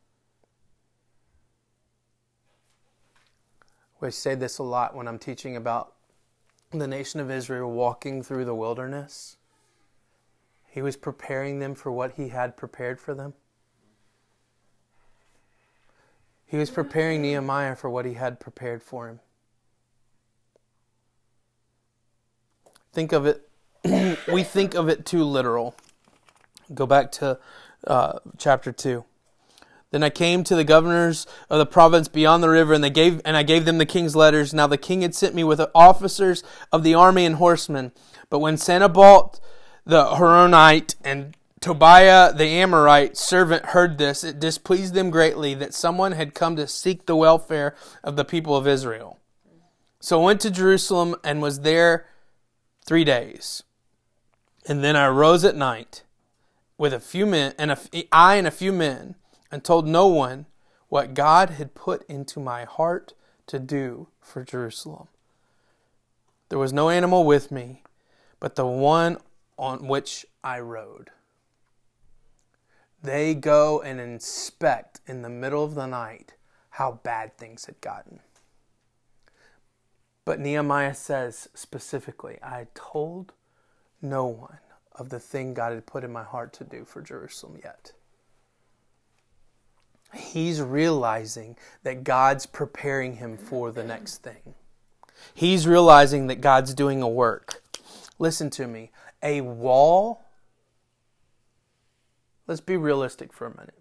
We 4.00 4.10
say 4.10 4.34
this 4.34 4.58
a 4.58 4.62
lot 4.62 4.94
when 4.94 5.06
I'm 5.06 5.18
teaching 5.18 5.56
about 5.56 5.92
the 6.70 6.88
nation 6.88 7.20
of 7.20 7.30
Israel 7.30 7.70
walking 7.70 8.22
through 8.22 8.44
the 8.44 8.54
wilderness. 8.54 9.36
He 10.68 10.82
was 10.82 10.96
preparing 10.96 11.60
them 11.60 11.74
for 11.74 11.90
what 11.92 12.12
he 12.12 12.28
had 12.28 12.56
prepared 12.56 13.00
for 13.00 13.14
them. 13.14 13.34
He 16.46 16.56
was 16.56 16.70
preparing 16.70 17.22
Nehemiah 17.22 17.74
for 17.76 17.90
what 17.90 18.04
he 18.04 18.14
had 18.14 18.38
prepared 18.38 18.82
for 18.82 19.08
him. 19.08 19.20
Think 22.92 23.12
of 23.12 23.26
it, 23.26 23.48
we 24.32 24.42
think 24.42 24.74
of 24.74 24.88
it 24.88 25.04
too 25.04 25.24
literal. 25.24 25.74
Go 26.72 26.86
back 26.86 27.12
to 27.12 27.38
uh, 27.86 28.18
chapter 28.38 28.72
2. 28.72 29.04
Then 29.90 30.02
I 30.02 30.10
came 30.10 30.44
to 30.44 30.56
the 30.56 30.64
governors 30.64 31.26
of 31.48 31.58
the 31.58 31.66
province 31.66 32.08
beyond 32.08 32.42
the 32.42 32.48
river, 32.48 32.74
and 32.74 32.82
they 32.82 32.90
gave 32.90 33.20
and 33.24 33.36
I 33.36 33.42
gave 33.42 33.64
them 33.64 33.78
the 33.78 33.86
king's 33.86 34.16
letters. 34.16 34.52
Now 34.52 34.66
the 34.66 34.76
king 34.76 35.02
had 35.02 35.14
sent 35.14 35.34
me 35.34 35.44
with 35.44 35.60
officers 35.74 36.42
of 36.72 36.82
the 36.82 36.94
army 36.94 37.24
and 37.24 37.36
horsemen. 37.36 37.92
But 38.28 38.40
when 38.40 38.56
Sanballat 38.56 39.40
the 39.84 40.04
Horonite 40.04 40.96
and 41.04 41.36
Tobiah 41.60 42.32
the 42.32 42.44
Ammonite 42.44 43.16
servant 43.16 43.66
heard 43.66 43.96
this, 43.96 44.24
it 44.24 44.40
displeased 44.40 44.94
them 44.94 45.10
greatly 45.10 45.54
that 45.54 45.72
someone 45.72 46.12
had 46.12 46.34
come 46.34 46.56
to 46.56 46.66
seek 46.66 47.06
the 47.06 47.16
welfare 47.16 47.74
of 48.02 48.16
the 48.16 48.24
people 48.24 48.56
of 48.56 48.66
Israel. 48.66 49.18
So 50.00 50.20
I 50.20 50.24
went 50.24 50.40
to 50.42 50.50
Jerusalem 50.50 51.14
and 51.24 51.40
was 51.40 51.60
there 51.60 52.06
three 52.84 53.04
days. 53.04 53.62
And 54.68 54.82
then 54.82 54.96
I 54.96 55.08
rose 55.08 55.44
at 55.44 55.56
night 55.56 56.02
with 56.78 56.92
a 56.92 57.00
few 57.00 57.26
men, 57.26 57.54
and 57.58 57.70
a, 57.70 57.78
I 58.12 58.36
and 58.36 58.46
a 58.46 58.50
few 58.50 58.72
men, 58.72 59.14
and 59.50 59.64
told 59.64 59.86
no 59.86 60.06
one 60.06 60.46
what 60.88 61.14
God 61.14 61.50
had 61.50 61.74
put 61.74 62.04
into 62.08 62.40
my 62.40 62.64
heart 62.64 63.12
to 63.46 63.58
do 63.58 64.08
for 64.20 64.44
Jerusalem. 64.44 65.08
There 66.48 66.58
was 66.58 66.72
no 66.72 66.90
animal 66.90 67.24
with 67.24 67.50
me, 67.50 67.82
but 68.38 68.56
the 68.56 68.66
one 68.66 69.18
on 69.58 69.88
which 69.88 70.26
I 70.44 70.60
rode. 70.60 71.10
They 73.02 73.34
go 73.34 73.80
and 73.80 74.00
inspect 74.00 75.00
in 75.06 75.22
the 75.22 75.28
middle 75.28 75.64
of 75.64 75.74
the 75.74 75.86
night 75.86 76.34
how 76.70 77.00
bad 77.02 77.36
things 77.36 77.66
had 77.66 77.80
gotten. 77.80 78.20
But 80.24 80.40
Nehemiah 80.40 80.94
says 80.94 81.48
specifically, 81.54 82.38
I 82.42 82.66
told 82.74 83.32
no 84.02 84.26
one 84.26 84.58
of 84.96 85.10
the 85.10 85.20
thing 85.20 85.54
God 85.54 85.72
had 85.72 85.86
put 85.86 86.04
in 86.04 86.12
my 86.12 86.24
heart 86.24 86.52
to 86.54 86.64
do 86.64 86.84
for 86.84 87.02
Jerusalem 87.02 87.58
yet. 87.62 87.92
He's 90.14 90.60
realizing 90.60 91.56
that 91.82 92.04
God's 92.04 92.46
preparing 92.46 93.16
him 93.16 93.36
for 93.36 93.70
the 93.70 93.84
next 93.84 94.22
thing. 94.22 94.54
He's 95.34 95.66
realizing 95.66 96.26
that 96.28 96.40
God's 96.40 96.74
doing 96.74 97.02
a 97.02 97.08
work. 97.08 97.62
Listen 98.18 98.48
to 98.50 98.66
me 98.66 98.90
a 99.22 99.40
wall, 99.40 100.24
let's 102.46 102.60
be 102.60 102.76
realistic 102.76 103.32
for 103.32 103.46
a 103.46 103.50
minute. 103.50 103.74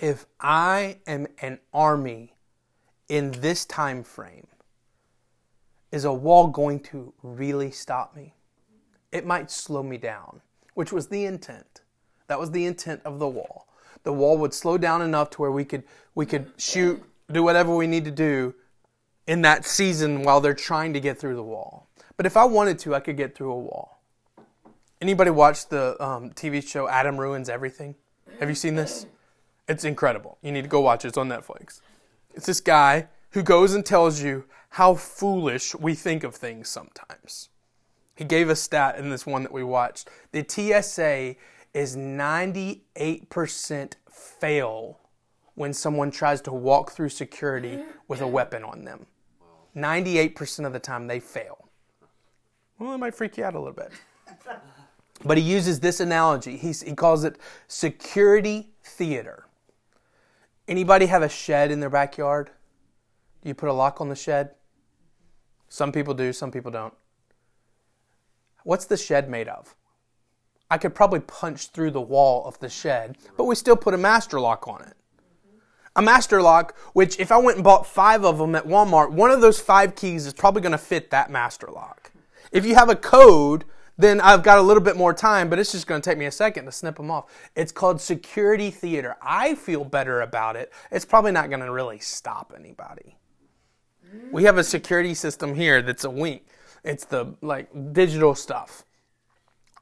If 0.00 0.26
I 0.40 0.98
am 1.06 1.28
an 1.40 1.60
army 1.72 2.34
in 3.08 3.30
this 3.30 3.64
time 3.64 4.02
frame, 4.02 4.48
is 5.92 6.04
a 6.04 6.12
wall 6.12 6.48
going 6.48 6.80
to 6.80 7.14
really 7.22 7.70
stop 7.70 8.16
me? 8.16 8.34
It 9.14 9.24
might 9.24 9.48
slow 9.48 9.84
me 9.84 9.96
down, 9.96 10.40
which 10.74 10.92
was 10.92 11.06
the 11.06 11.24
intent. 11.24 11.82
That 12.26 12.40
was 12.40 12.50
the 12.50 12.66
intent 12.66 13.00
of 13.04 13.20
the 13.20 13.28
wall. 13.28 13.68
The 14.02 14.12
wall 14.12 14.36
would 14.38 14.52
slow 14.52 14.76
down 14.76 15.02
enough 15.02 15.30
to 15.30 15.40
where 15.40 15.52
we 15.52 15.64
could 15.64 15.84
we 16.16 16.26
could 16.26 16.52
shoot, 16.58 17.02
do 17.30 17.42
whatever 17.44 17.74
we 17.74 17.86
need 17.86 18.04
to 18.06 18.10
do 18.10 18.54
in 19.28 19.42
that 19.42 19.64
season 19.64 20.24
while 20.24 20.40
they're 20.40 20.52
trying 20.52 20.92
to 20.94 21.00
get 21.00 21.18
through 21.18 21.36
the 21.36 21.44
wall. 21.44 21.88
But 22.16 22.26
if 22.26 22.36
I 22.36 22.44
wanted 22.44 22.78
to, 22.80 22.94
I 22.94 23.00
could 23.00 23.16
get 23.16 23.36
through 23.36 23.52
a 23.52 23.58
wall. 23.58 24.00
Anybody 25.00 25.30
watch 25.30 25.68
the 25.68 26.02
um, 26.04 26.30
TV 26.30 26.66
show 26.66 26.88
Adam 26.88 27.16
Ruins 27.16 27.48
Everything? 27.48 27.94
Have 28.40 28.48
you 28.48 28.54
seen 28.56 28.74
this? 28.74 29.06
It's 29.68 29.84
incredible. 29.84 30.38
You 30.42 30.50
need 30.50 30.62
to 30.62 30.68
go 30.68 30.80
watch 30.80 31.04
it. 31.04 31.08
It's 31.08 31.18
on 31.18 31.28
Netflix. 31.28 31.80
It's 32.34 32.46
this 32.46 32.60
guy 32.60 33.06
who 33.30 33.44
goes 33.44 33.74
and 33.74 33.86
tells 33.86 34.22
you 34.22 34.44
how 34.70 34.94
foolish 34.94 35.74
we 35.76 35.94
think 35.94 36.24
of 36.24 36.34
things 36.34 36.68
sometimes. 36.68 37.48
He 38.14 38.24
gave 38.24 38.48
a 38.48 38.56
stat 38.56 38.96
in 38.98 39.10
this 39.10 39.26
one 39.26 39.42
that 39.42 39.52
we 39.52 39.64
watched. 39.64 40.08
The 40.32 40.44
TSA 40.46 41.36
is 41.72 41.96
98% 41.96 43.94
fail 44.10 45.00
when 45.54 45.72
someone 45.72 46.10
tries 46.10 46.40
to 46.42 46.52
walk 46.52 46.92
through 46.92 47.08
security 47.08 47.80
with 48.08 48.20
a 48.20 48.28
weapon 48.28 48.62
on 48.62 48.84
them. 48.84 49.06
98% 49.76 50.66
of 50.66 50.72
the 50.72 50.78
time 50.78 51.06
they 51.06 51.18
fail. 51.20 51.68
Well, 52.78 52.94
it 52.94 52.98
might 52.98 53.14
freak 53.14 53.36
you 53.36 53.44
out 53.44 53.54
a 53.54 53.58
little 53.58 53.74
bit. 53.74 53.90
But 55.24 55.38
he 55.38 55.42
uses 55.42 55.80
this 55.80 56.00
analogy. 56.00 56.56
He's, 56.56 56.82
he 56.82 56.94
calls 56.94 57.24
it 57.24 57.38
security 57.68 58.70
theater. 58.82 59.46
Anybody 60.66 61.06
have 61.06 61.22
a 61.22 61.28
shed 61.28 61.70
in 61.70 61.80
their 61.80 61.90
backyard? 61.90 62.50
Do 63.42 63.48
you 63.48 63.54
put 63.54 63.68
a 63.68 63.72
lock 63.72 64.00
on 64.00 64.08
the 64.08 64.16
shed? 64.16 64.50
Some 65.68 65.92
people 65.92 66.14
do, 66.14 66.32
some 66.32 66.50
people 66.50 66.70
don't. 66.70 66.94
What's 68.64 68.86
the 68.86 68.96
shed 68.96 69.30
made 69.30 69.46
of? 69.46 69.74
I 70.70 70.78
could 70.78 70.94
probably 70.94 71.20
punch 71.20 71.68
through 71.68 71.92
the 71.92 72.00
wall 72.00 72.44
of 72.46 72.58
the 72.58 72.68
shed, 72.68 73.16
but 73.36 73.44
we 73.44 73.54
still 73.54 73.76
put 73.76 73.94
a 73.94 73.98
master 73.98 74.40
lock 74.40 74.66
on 74.66 74.82
it. 74.82 74.94
A 75.94 76.02
master 76.02 76.42
lock, 76.42 76.76
which 76.94 77.20
if 77.20 77.30
I 77.30 77.36
went 77.36 77.58
and 77.58 77.64
bought 77.64 77.86
five 77.86 78.24
of 78.24 78.38
them 78.38 78.56
at 78.56 78.66
Walmart, 78.66 79.12
one 79.12 79.30
of 79.30 79.40
those 79.40 79.60
five 79.60 79.94
keys 79.94 80.26
is 80.26 80.32
probably 80.32 80.62
going 80.62 80.72
to 80.72 80.78
fit 80.78 81.10
that 81.10 81.30
master 81.30 81.68
lock. 81.72 82.10
If 82.50 82.66
you 82.66 82.74
have 82.74 82.88
a 82.88 82.96
code, 82.96 83.64
then 83.96 84.20
I've 84.20 84.42
got 84.42 84.58
a 84.58 84.62
little 84.62 84.82
bit 84.82 84.96
more 84.96 85.14
time, 85.14 85.48
but 85.48 85.58
it's 85.58 85.70
just 85.70 85.86
going 85.86 86.00
to 86.00 86.10
take 86.10 86.18
me 86.18 86.24
a 86.24 86.32
second 86.32 86.64
to 86.64 86.72
snip 86.72 86.96
them 86.96 87.10
off. 87.10 87.30
It's 87.54 87.70
called 87.70 88.00
security 88.00 88.70
theater. 88.70 89.16
I 89.22 89.54
feel 89.54 89.84
better 89.84 90.22
about 90.22 90.56
it. 90.56 90.72
It's 90.90 91.04
probably 91.04 91.30
not 91.30 91.48
going 91.48 91.60
to 91.60 91.70
really 91.70 92.00
stop 92.00 92.52
anybody. 92.56 93.18
We 94.32 94.44
have 94.44 94.58
a 94.58 94.64
security 94.64 95.14
system 95.14 95.54
here 95.54 95.82
that's 95.82 96.04
a 96.04 96.10
wink. 96.10 96.42
It's 96.84 97.04
the 97.06 97.34
like 97.40 97.68
digital 97.92 98.34
stuff. 98.34 98.84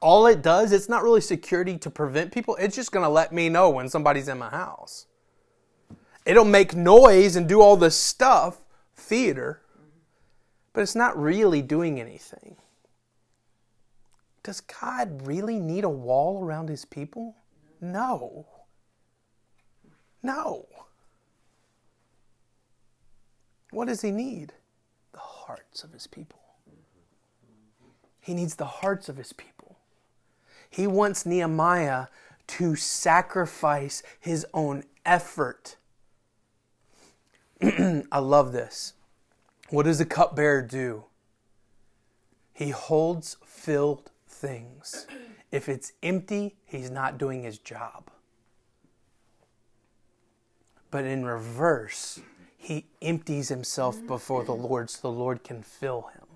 All 0.01 0.25
it 0.27 0.41
does, 0.41 0.71
it's 0.71 0.89
not 0.89 1.03
really 1.03 1.21
security 1.21 1.77
to 1.77 1.89
prevent 1.89 2.31
people. 2.31 2.55
It's 2.57 2.75
just 2.75 2.91
going 2.91 3.03
to 3.03 3.09
let 3.09 3.31
me 3.31 3.49
know 3.49 3.69
when 3.69 3.87
somebody's 3.87 4.27
in 4.27 4.37
my 4.37 4.49
house. 4.49 5.05
It'll 6.25 6.45
make 6.45 6.75
noise 6.75 7.35
and 7.35 7.47
do 7.47 7.61
all 7.61 7.77
this 7.77 7.95
stuff, 7.95 8.57
theater, 8.95 9.61
but 10.73 10.81
it's 10.81 10.95
not 10.95 11.21
really 11.21 11.61
doing 11.61 11.99
anything. 11.99 12.55
Does 14.43 14.59
God 14.59 15.25
really 15.25 15.59
need 15.59 15.85
a 15.85 15.89
wall 15.89 16.43
around 16.43 16.67
his 16.67 16.83
people? 16.83 17.35
No. 17.79 18.45
No. 20.21 20.65
What 23.71 23.87
does 23.87 24.01
he 24.01 24.11
need? 24.11 24.53
The 25.13 25.19
hearts 25.19 25.83
of 25.83 25.93
his 25.93 26.07
people. 26.07 26.42
He 28.23 28.33
needs 28.33 28.55
the 28.55 28.65
hearts 28.65 29.09
of 29.09 29.17
his 29.17 29.33
people. 29.33 29.75
He 30.69 30.87
wants 30.87 31.25
Nehemiah 31.25 32.07
to 32.47 32.77
sacrifice 32.77 34.01
his 34.17 34.47
own 34.53 34.85
effort. 35.05 35.75
I 37.61 38.19
love 38.19 38.53
this. 38.53 38.93
What 39.69 39.83
does 39.83 39.99
a 39.99 40.05
cupbearer 40.05 40.61
do? 40.61 41.03
He 42.53 42.69
holds 42.69 43.35
filled 43.45 44.09
things. 44.25 45.05
If 45.51 45.67
it's 45.67 45.91
empty, 46.01 46.55
he's 46.65 46.89
not 46.89 47.17
doing 47.17 47.43
his 47.43 47.57
job. 47.57 48.09
But 50.91 51.03
in 51.03 51.25
reverse, 51.25 52.21
he 52.55 52.85
empties 53.01 53.49
himself 53.49 54.05
before 54.07 54.45
the 54.45 54.55
Lord 54.55 54.89
so 54.89 55.01
the 55.01 55.17
Lord 55.17 55.43
can 55.43 55.61
fill 55.61 56.09
him. 56.13 56.32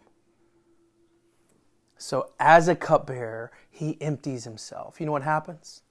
So, 1.97 2.31
as 2.39 2.67
a 2.67 2.75
cupbearer, 2.75 3.51
he 3.69 3.97
empties 4.01 4.43
himself. 4.43 4.99
You 4.99 5.05
know 5.05 5.11
what 5.11 5.23
happens? 5.23 5.81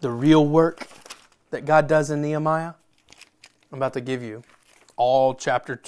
The 0.00 0.10
real 0.10 0.46
work 0.46 0.88
that 1.50 1.64
God 1.64 1.86
does 1.86 2.10
in 2.10 2.22
Nehemiah, 2.22 2.74
I'm 3.70 3.78
about 3.78 3.92
to 3.94 4.00
give 4.00 4.22
you 4.22 4.42
all 4.96 5.34
chapter, 5.34 5.80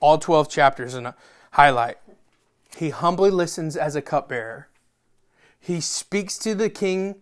all 0.00 0.18
12 0.18 0.48
chapters 0.48 0.94
in 0.94 1.06
a 1.06 1.14
highlight. 1.52 1.98
He 2.76 2.90
humbly 2.90 3.30
listens 3.30 3.76
as 3.76 3.96
a 3.96 4.02
cupbearer. 4.02 4.68
He 5.58 5.80
speaks 5.80 6.38
to 6.38 6.54
the 6.54 6.70
king 6.70 7.16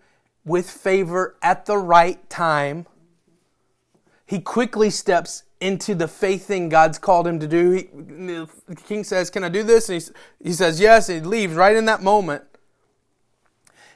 with 0.44 0.70
favor 0.70 1.36
at 1.42 1.66
the 1.66 1.76
right 1.76 2.28
time. 2.30 2.86
He 4.26 4.40
quickly 4.40 4.90
steps 4.90 5.44
into 5.60 5.94
the 5.94 6.08
faith 6.08 6.46
thing 6.46 6.68
God's 6.68 6.98
called 6.98 7.26
him 7.26 7.38
to 7.40 7.46
do. 7.46 7.70
He, 7.70 7.82
the 7.92 8.48
king 8.86 9.04
says, 9.04 9.30
Can 9.30 9.44
I 9.44 9.48
do 9.48 9.62
this? 9.62 9.88
And 9.88 10.02
he, 10.02 10.48
he 10.48 10.52
says, 10.52 10.80
Yes. 10.80 11.08
And 11.08 11.22
he 11.22 11.26
leaves 11.26 11.54
right 11.54 11.76
in 11.76 11.84
that 11.86 12.02
moment. 12.02 12.44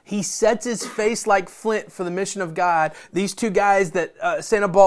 He 0.06 0.22
sets 0.22 0.66
his 0.66 0.86
face 0.86 1.26
like 1.26 1.48
flint 1.48 1.90
for 1.90 2.04
the 2.04 2.10
mission 2.10 2.42
of 2.42 2.52
God. 2.52 2.92
These 3.14 3.34
two 3.34 3.48
guys 3.48 3.92
that 3.92 4.14
uh, 4.20 4.42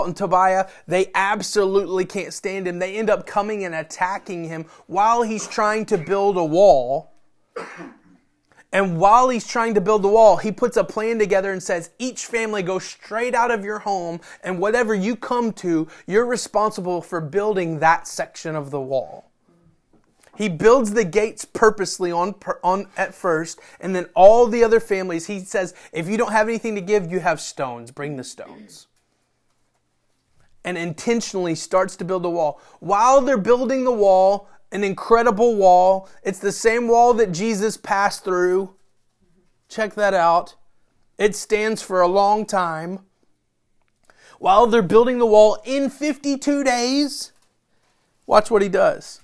and 0.06 0.16
Tobiah, 0.16 0.68
they 0.88 1.10
absolutely 1.16 2.06
can't 2.06 2.32
stand 2.32 2.68
him. 2.68 2.78
They 2.78 2.98
end 2.98 3.10
up 3.10 3.26
coming 3.26 3.66
and 3.66 3.74
attacking 3.74 4.44
him 4.44 4.66
while 4.86 5.24
he's 5.24 5.48
trying 5.48 5.88
to 5.88 5.98
build 5.98 6.38
a 6.38 6.46
wall. 6.46 7.14
And 8.74 9.00
while 9.00 9.30
he's 9.30 9.48
trying 9.48 9.76
to 9.76 9.82
build 9.82 10.02
the 10.02 10.10
wall, 10.10 10.38
he 10.38 10.52
puts 10.52 10.76
a 10.76 10.84
plan 10.84 11.20
together 11.20 11.52
and 11.54 11.64
says, 11.64 11.92
each 12.00 12.26
family 12.26 12.62
go 12.62 12.80
straight 12.80 13.34
out 13.34 13.50
of 13.50 13.64
your 13.64 13.80
home, 13.80 14.20
and 14.44 14.60
whatever 14.60 14.94
you 14.94 15.16
come 15.16 15.54
to, 15.54 15.88
you're 16.06 16.26
responsible 16.26 17.02
for 17.02 17.22
building 17.22 17.80
that 17.80 18.08
section 18.08 18.56
of 18.56 18.70
the 18.70 18.82
wall. 18.82 19.32
He 20.36 20.50
builds 20.50 20.92
the 20.92 21.06
gates 21.06 21.46
purposely 21.46 22.12
on, 22.12 22.36
on 22.62 22.88
at 22.98 23.16
first, 23.16 23.60
and 23.80 23.96
then 23.96 24.08
all 24.14 24.48
the 24.48 24.64
other 24.64 24.80
families, 24.80 25.26
he 25.26 25.40
says, 25.40 25.74
if 25.94 26.08
you 26.08 26.18
don't 26.18 26.34
have 26.34 26.48
anything 26.50 26.76
to 26.76 26.82
give, 26.82 27.10
you 27.10 27.22
have 27.22 27.42
stones. 27.42 27.90
Bring 27.90 28.18
the 28.18 28.24
stones. 28.24 28.86
And 30.64 30.78
intentionally 30.78 31.56
starts 31.56 31.96
to 31.96 32.06
build 32.06 32.26
a 32.26 32.30
wall. 32.30 32.62
While 32.82 33.22
they're 33.22 33.38
building 33.38 33.86
the 33.86 33.92
wall, 33.92 34.50
an 34.72 34.84
incredible 34.84 35.56
wall, 35.56 36.10
it's 36.24 36.40
the 36.40 36.52
same 36.52 36.88
wall 36.88 37.14
that 37.16 37.32
Jesus 37.32 37.78
passed 37.78 38.24
through. 38.24 38.76
Check 39.70 39.96
that 39.96 40.14
out. 40.14 40.56
It 41.18 41.36
stands 41.36 41.82
for 41.82 42.02
a 42.02 42.08
long 42.08 42.46
time. 42.46 43.00
While 44.40 44.68
they're 44.68 44.82
building 44.82 45.18
the 45.18 45.26
wall 45.26 45.58
in 45.66 45.90
52 45.90 46.64
days, 46.64 47.32
watch 48.26 48.52
what 48.52 48.62
he 48.62 48.70
does 48.70 49.22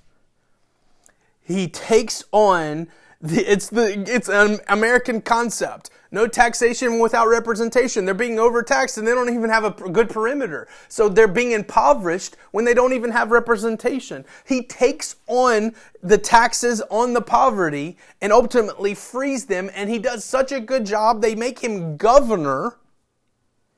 he 1.43 1.67
takes 1.67 2.23
on 2.32 2.88
the, 3.21 3.39
it's 3.51 3.69
the 3.69 4.03
it's 4.08 4.29
an 4.29 4.60
American 4.67 5.21
concept. 5.21 5.89
No 6.13 6.28
taxation 6.28 6.99
without 6.99 7.28
representation. 7.28 8.06
They're 8.06 8.13
being 8.13 8.38
overtaxed 8.38 8.99
and 8.99 9.08
they 9.08 9.15
don't 9.15 9.34
even 9.34 9.49
have 9.49 9.63
a 9.63 9.71
good 9.71 10.12
perimeter. 10.12 10.67
So 10.88 11.10
they're 11.10 11.28
being 11.28 11.54
impoverished 11.54 12.38
when 12.52 12.65
they 12.65 12.76
don't 12.76 12.93
even 12.93 13.10
have 13.10 13.32
representation. 13.32 14.23
He 14.45 14.62
takes 14.62 15.15
on 15.26 15.73
the 16.04 16.19
taxes 16.19 16.84
on 16.91 17.13
the 17.13 17.21
poverty 17.23 17.97
and 18.21 18.32
ultimately 18.32 18.93
frees 18.93 19.47
them 19.47 19.71
and 19.73 19.89
he 19.89 19.97
does 19.97 20.23
such 20.23 20.52
a 20.52 20.60
good 20.60 20.86
job. 20.86 21.23
They 21.23 21.34
make 21.34 21.63
him 21.63 21.97
governor. 21.97 22.78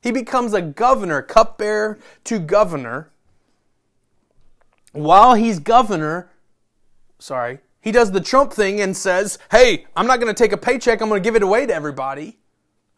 He 0.03 0.11
becomes 0.11 0.53
a 0.53 0.61
governor, 0.61 1.21
cupbearer 1.21 1.99
to 2.25 2.37
governor. 2.37 3.11
While 4.91 5.35
he's 5.35 5.59
governor, 5.59 6.29
sorry, 7.17 7.59
he 7.85 7.91
does 7.91 8.11
the 8.11 8.19
Trump 8.19 8.51
thing 8.51 8.81
and 8.81 8.97
says, 8.97 9.37
hey, 9.51 9.85
I'm 9.95 10.07
not 10.07 10.19
going 10.19 10.33
to 10.33 10.37
take 10.37 10.51
a 10.51 10.57
paycheck, 10.57 11.01
I'm 11.01 11.07
going 11.07 11.21
to 11.21 11.23
give 11.23 11.35
it 11.35 11.43
away 11.43 11.67
to 11.67 11.73
everybody. 11.73 12.39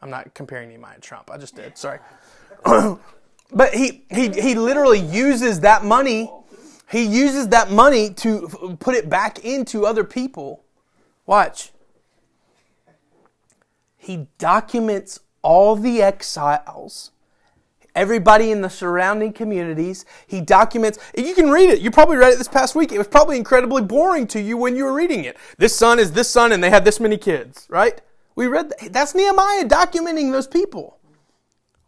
I'm 0.02 0.10
not 0.10 0.34
comparing 0.34 0.70
Nehemiah 0.70 0.96
to 0.96 1.02
Trump, 1.02 1.30
I 1.30 1.38
just 1.38 1.56
did, 1.56 1.78
sorry. 1.78 2.00
but 2.64 3.74
he, 3.74 4.06
he, 4.10 4.30
he 4.30 4.56
literally 4.56 5.02
uses 5.02 5.60
that 5.60 5.84
money, 5.84 6.32
he 6.90 7.04
uses 7.04 7.50
that 7.50 7.70
money 7.70 8.12
to 8.14 8.78
put 8.80 8.96
it 8.96 9.10
back 9.10 9.44
into 9.44 9.86
other 9.86 10.06
people. 10.06 10.64
Watch. 11.26 11.74
He 13.98 14.28
documents 14.38 15.20
all 15.42 15.76
the 15.76 16.02
exiles 16.02 17.12
everybody 17.98 18.52
in 18.52 18.62
the 18.62 18.70
surrounding 18.70 19.34
communities. 19.34 20.06
He 20.28 20.40
documents, 20.40 21.00
you 21.18 21.34
can 21.34 21.50
read 21.50 21.70
it. 21.70 21.82
You 21.82 21.92
probably 21.92 22.16
read 22.16 22.32
it 22.32 22.38
this 22.38 22.48
past 22.48 22.76
week. 22.76 22.92
It 22.92 22.98
was 22.98 23.08
probably 23.08 23.38
incredibly 23.38 23.82
boring 23.82 24.28
to 24.28 24.40
you 24.40 24.56
when 24.56 24.76
you 24.76 24.86
were 24.86 24.94
reading 24.94 25.26
it. 25.26 25.36
This 25.58 25.76
son 25.76 26.00
is 26.00 26.12
this 26.12 26.30
son 26.30 26.52
and 26.52 26.64
they 26.64 26.70
had 26.70 26.86
this 26.86 27.00
many 27.00 27.18
kids, 27.18 27.66
right? 27.70 28.00
We 28.36 28.46
read 28.46 28.70
that. 28.70 28.94
That's 28.94 29.16
Nehemiah 29.16 29.66
documenting 29.66 30.32
those 30.32 30.48
people. 30.48 31.00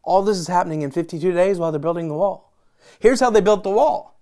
All 0.03 0.23
this 0.23 0.37
is 0.37 0.47
happening 0.47 0.81
in 0.81 0.89
52 0.89 1.31
days 1.31 1.59
while 1.59 1.71
they're 1.71 1.79
building 1.79 2.07
the 2.07 2.15
wall. 2.15 2.51
Here's 2.99 3.19
how 3.19 3.29
they 3.29 3.41
built 3.41 3.63
the 3.63 3.69
wall. 3.69 4.19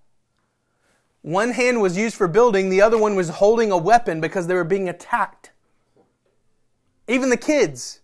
One 1.21 1.51
hand 1.51 1.81
was 1.81 1.97
used 1.97 2.15
for 2.15 2.27
building, 2.27 2.69
the 2.69 2.81
other 2.81 2.97
one 2.97 3.15
was 3.15 3.29
holding 3.29 3.71
a 3.71 3.77
weapon 3.77 4.19
because 4.19 4.47
they 4.47 4.53
were 4.53 4.63
being 4.63 4.89
attacked. 4.89 5.51
Even 7.07 7.29
the 7.29 7.37
kids. 7.37 8.01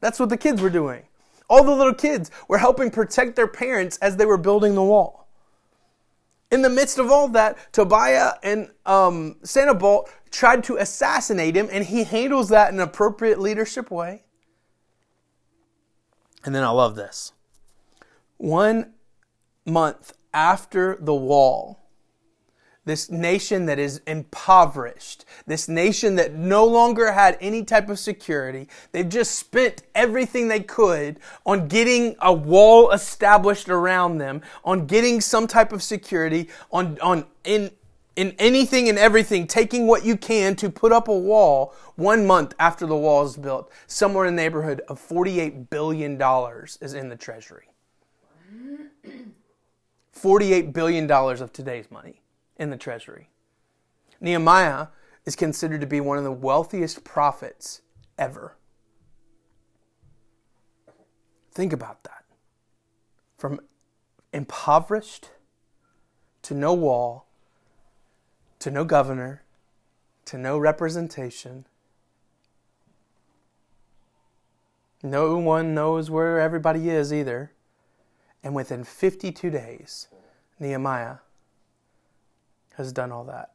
That's 0.00 0.20
what 0.20 0.28
the 0.28 0.36
kids 0.36 0.60
were 0.60 0.70
doing. 0.70 1.04
All 1.48 1.62
the 1.62 1.74
little 1.74 1.94
kids 1.94 2.30
were 2.48 2.58
helping 2.58 2.90
protect 2.90 3.36
their 3.36 3.48
parents 3.48 3.98
as 3.98 4.16
they 4.16 4.26
were 4.26 4.38
building 4.38 4.74
the 4.74 4.82
wall. 4.82 5.28
In 6.50 6.62
the 6.62 6.70
midst 6.70 6.98
of 6.98 7.10
all 7.10 7.28
that, 7.28 7.72
Tobiah 7.72 8.34
and 8.42 8.70
um, 8.86 9.36
Sanballat 9.42 10.08
tried 10.30 10.64
to 10.64 10.76
assassinate 10.76 11.56
him, 11.56 11.68
and 11.70 11.84
he 11.84 12.04
handles 12.04 12.48
that 12.50 12.72
in 12.72 12.80
an 12.80 12.86
appropriate 12.88 13.40
leadership 13.40 13.90
way. 13.90 14.24
And 16.44 16.54
then 16.54 16.62
I 16.62 16.70
love 16.70 16.94
this. 16.94 17.32
One 18.36 18.92
month 19.64 20.12
after 20.32 20.96
the 21.00 21.14
wall, 21.14 21.83
this 22.84 23.10
nation 23.10 23.66
that 23.66 23.78
is 23.78 24.00
impoverished, 24.06 25.24
this 25.46 25.68
nation 25.68 26.16
that 26.16 26.34
no 26.34 26.64
longer 26.64 27.12
had 27.12 27.38
any 27.40 27.64
type 27.64 27.88
of 27.88 27.98
security, 27.98 28.68
they've 28.92 29.08
just 29.08 29.38
spent 29.38 29.82
everything 29.94 30.48
they 30.48 30.60
could 30.60 31.18
on 31.46 31.66
getting 31.68 32.16
a 32.20 32.32
wall 32.32 32.90
established 32.90 33.68
around 33.68 34.18
them, 34.18 34.42
on 34.64 34.86
getting 34.86 35.20
some 35.20 35.46
type 35.46 35.72
of 35.72 35.82
security, 35.82 36.48
on, 36.70 36.98
on 37.00 37.24
in, 37.44 37.70
in 38.16 38.34
anything 38.38 38.88
and 38.88 38.98
everything, 38.98 39.46
taking 39.46 39.86
what 39.86 40.04
you 40.04 40.16
can 40.16 40.54
to 40.56 40.68
put 40.68 40.92
up 40.92 41.08
a 41.08 41.18
wall 41.18 41.74
one 41.96 42.26
month 42.26 42.54
after 42.58 42.86
the 42.86 42.96
wall 42.96 43.24
is 43.24 43.36
built, 43.36 43.72
somewhere 43.86 44.26
in 44.26 44.36
the 44.36 44.42
neighborhood 44.42 44.82
of 44.88 45.00
$48 45.00 45.70
billion 45.70 46.20
is 46.80 46.94
in 46.94 47.08
the 47.08 47.16
treasury. 47.16 47.68
$48 50.14 50.72
billion 50.72 51.10
of 51.10 51.52
today's 51.52 51.90
money 51.90 52.20
in 52.56 52.70
the 52.70 52.76
treasury. 52.76 53.30
Nehemiah 54.20 54.88
is 55.24 55.36
considered 55.36 55.80
to 55.80 55.86
be 55.86 56.00
one 56.00 56.18
of 56.18 56.24
the 56.24 56.32
wealthiest 56.32 57.04
prophets 57.04 57.82
ever. 58.18 58.56
Think 61.52 61.72
about 61.72 62.02
that. 62.04 62.24
From 63.36 63.60
impoverished 64.32 65.30
to 66.42 66.54
no 66.54 66.74
wall, 66.74 67.28
to 68.58 68.70
no 68.70 68.84
governor, 68.84 69.44
to 70.26 70.38
no 70.38 70.58
representation. 70.58 71.66
No 75.02 75.36
one 75.36 75.74
knows 75.74 76.10
where 76.10 76.40
everybody 76.40 76.88
is 76.88 77.12
either. 77.12 77.52
And 78.42 78.54
within 78.54 78.84
52 78.84 79.50
days, 79.50 80.08
Nehemiah 80.58 81.18
has 82.76 82.92
done 82.92 83.12
all 83.12 83.24
that. 83.24 83.52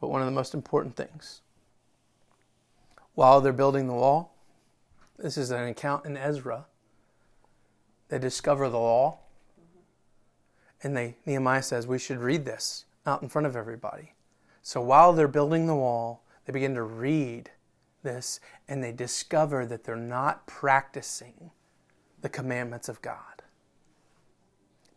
But 0.00 0.08
one 0.08 0.20
of 0.20 0.26
the 0.26 0.32
most 0.32 0.54
important 0.54 0.96
things, 0.96 1.40
while 3.14 3.40
they're 3.40 3.52
building 3.52 3.86
the 3.86 3.94
wall, 3.94 4.34
this 5.18 5.36
is 5.36 5.50
an 5.50 5.66
account 5.66 6.04
in 6.04 6.16
Ezra. 6.16 6.66
They 8.08 8.18
discover 8.18 8.68
the 8.68 8.78
law, 8.78 9.18
and 10.82 10.96
they 10.96 11.16
Nehemiah 11.26 11.62
says 11.62 11.86
we 11.86 11.98
should 11.98 12.18
read 12.18 12.44
this 12.44 12.84
out 13.04 13.22
in 13.22 13.28
front 13.28 13.46
of 13.46 13.56
everybody. 13.56 14.14
So 14.62 14.80
while 14.80 15.12
they're 15.12 15.28
building 15.28 15.66
the 15.66 15.74
wall, 15.74 16.22
they 16.44 16.52
begin 16.52 16.74
to 16.74 16.82
read 16.82 17.50
this, 18.02 18.38
and 18.68 18.82
they 18.82 18.92
discover 18.92 19.66
that 19.66 19.84
they're 19.84 19.96
not 19.96 20.46
practicing 20.46 21.50
the 22.20 22.28
commandments 22.28 22.88
of 22.88 23.02
God. 23.02 23.42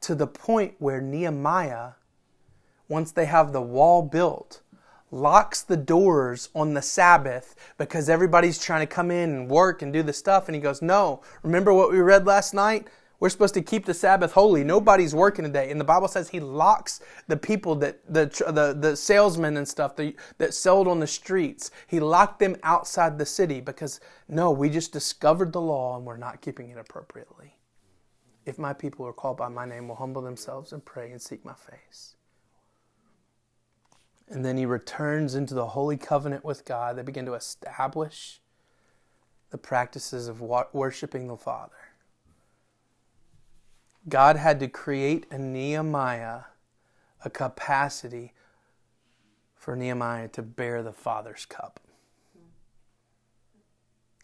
To 0.02 0.16
the 0.16 0.28
point 0.28 0.76
where 0.80 1.02
Nehemiah 1.02 1.92
once 2.92 3.14
they 3.14 3.26
have 3.26 3.54
the 3.54 3.62
wall 3.62 4.04
built, 4.04 4.62
locks 5.12 5.62
the 5.64 5.78
doors 5.78 6.50
on 6.54 6.74
the 6.74 6.82
Sabbath 6.82 7.56
because 7.78 8.10
everybody's 8.10 8.60
trying 8.60 8.86
to 8.86 8.94
come 8.94 9.10
in 9.10 9.30
and 9.30 9.50
work 9.50 9.82
and 9.82 9.94
do 9.94 10.04
the 10.04 10.14
stuff. 10.14 10.48
And 10.48 10.56
he 10.56 10.62
goes, 10.62 10.82
No, 10.82 11.22
remember 11.42 11.74
what 11.74 11.90
we 11.90 12.00
read 12.00 12.26
last 12.26 12.54
night? 12.54 12.88
We're 13.22 13.30
supposed 13.30 13.54
to 13.54 13.62
keep 13.62 13.86
the 13.86 13.94
Sabbath 13.94 14.34
holy. 14.34 14.64
Nobody's 14.64 15.14
working 15.14 15.46
today. 15.46 15.70
And 15.70 15.80
the 15.80 15.86
Bible 15.86 16.08
says 16.08 16.30
he 16.30 16.40
locks 16.40 17.02
the 17.28 17.38
people 17.38 17.76
that 17.76 18.02
the 18.12 18.26
the, 18.52 18.76
the 18.78 18.96
salesmen 18.98 19.58
and 19.58 19.68
stuff 19.68 19.96
that, 19.96 20.16
that 20.40 20.54
sold 20.54 20.88
on 20.88 21.00
the 21.00 21.08
streets. 21.08 21.72
He 21.88 22.00
locked 22.00 22.40
them 22.40 22.58
outside 22.64 23.18
the 23.18 23.26
city 23.26 23.62
because 23.62 24.02
no, 24.28 24.52
we 24.52 24.70
just 24.70 24.92
discovered 24.92 25.54
the 25.54 25.62
law 25.62 25.96
and 25.96 26.06
we're 26.06 26.18
not 26.18 26.42
keeping 26.42 26.70
it 26.70 26.78
appropriately. 26.78 27.56
If 28.46 28.58
my 28.58 28.74
people 28.74 29.06
are 29.06 29.14
called 29.14 29.38
by 29.38 29.50
my 29.50 29.66
name 29.66 29.88
will 29.88 29.96
humble 29.96 30.24
themselves 30.24 30.74
and 30.74 30.84
pray 30.84 31.12
and 31.12 31.22
seek 31.22 31.46
my 31.46 31.54
face. 31.54 32.16
And 34.32 34.46
then 34.46 34.56
he 34.56 34.66
returns 34.66 35.36
into 35.36 35.54
the 35.54 35.68
holy 35.68 35.98
covenant 35.98 36.46
with 36.46 36.64
God. 36.64 36.96
They 36.96 37.04
begin 37.04 37.26
to 37.26 37.34
establish 37.34 38.40
the 39.50 39.58
practices 39.58 40.30
of 40.30 40.40
worshiping 40.40 41.28
the 41.28 41.36
Father. 41.36 41.74
God 44.08 44.38
had 44.38 44.62
to 44.62 44.70
create 44.70 45.26
in 45.30 45.52
Nehemiah 45.52 46.44
a 47.26 47.30
capacity 47.30 48.34
for 49.54 49.76
Nehemiah 49.76 50.30
to 50.30 50.42
bear 50.42 50.82
the 50.82 50.94
Father's 50.94 51.46
cup. 51.46 51.82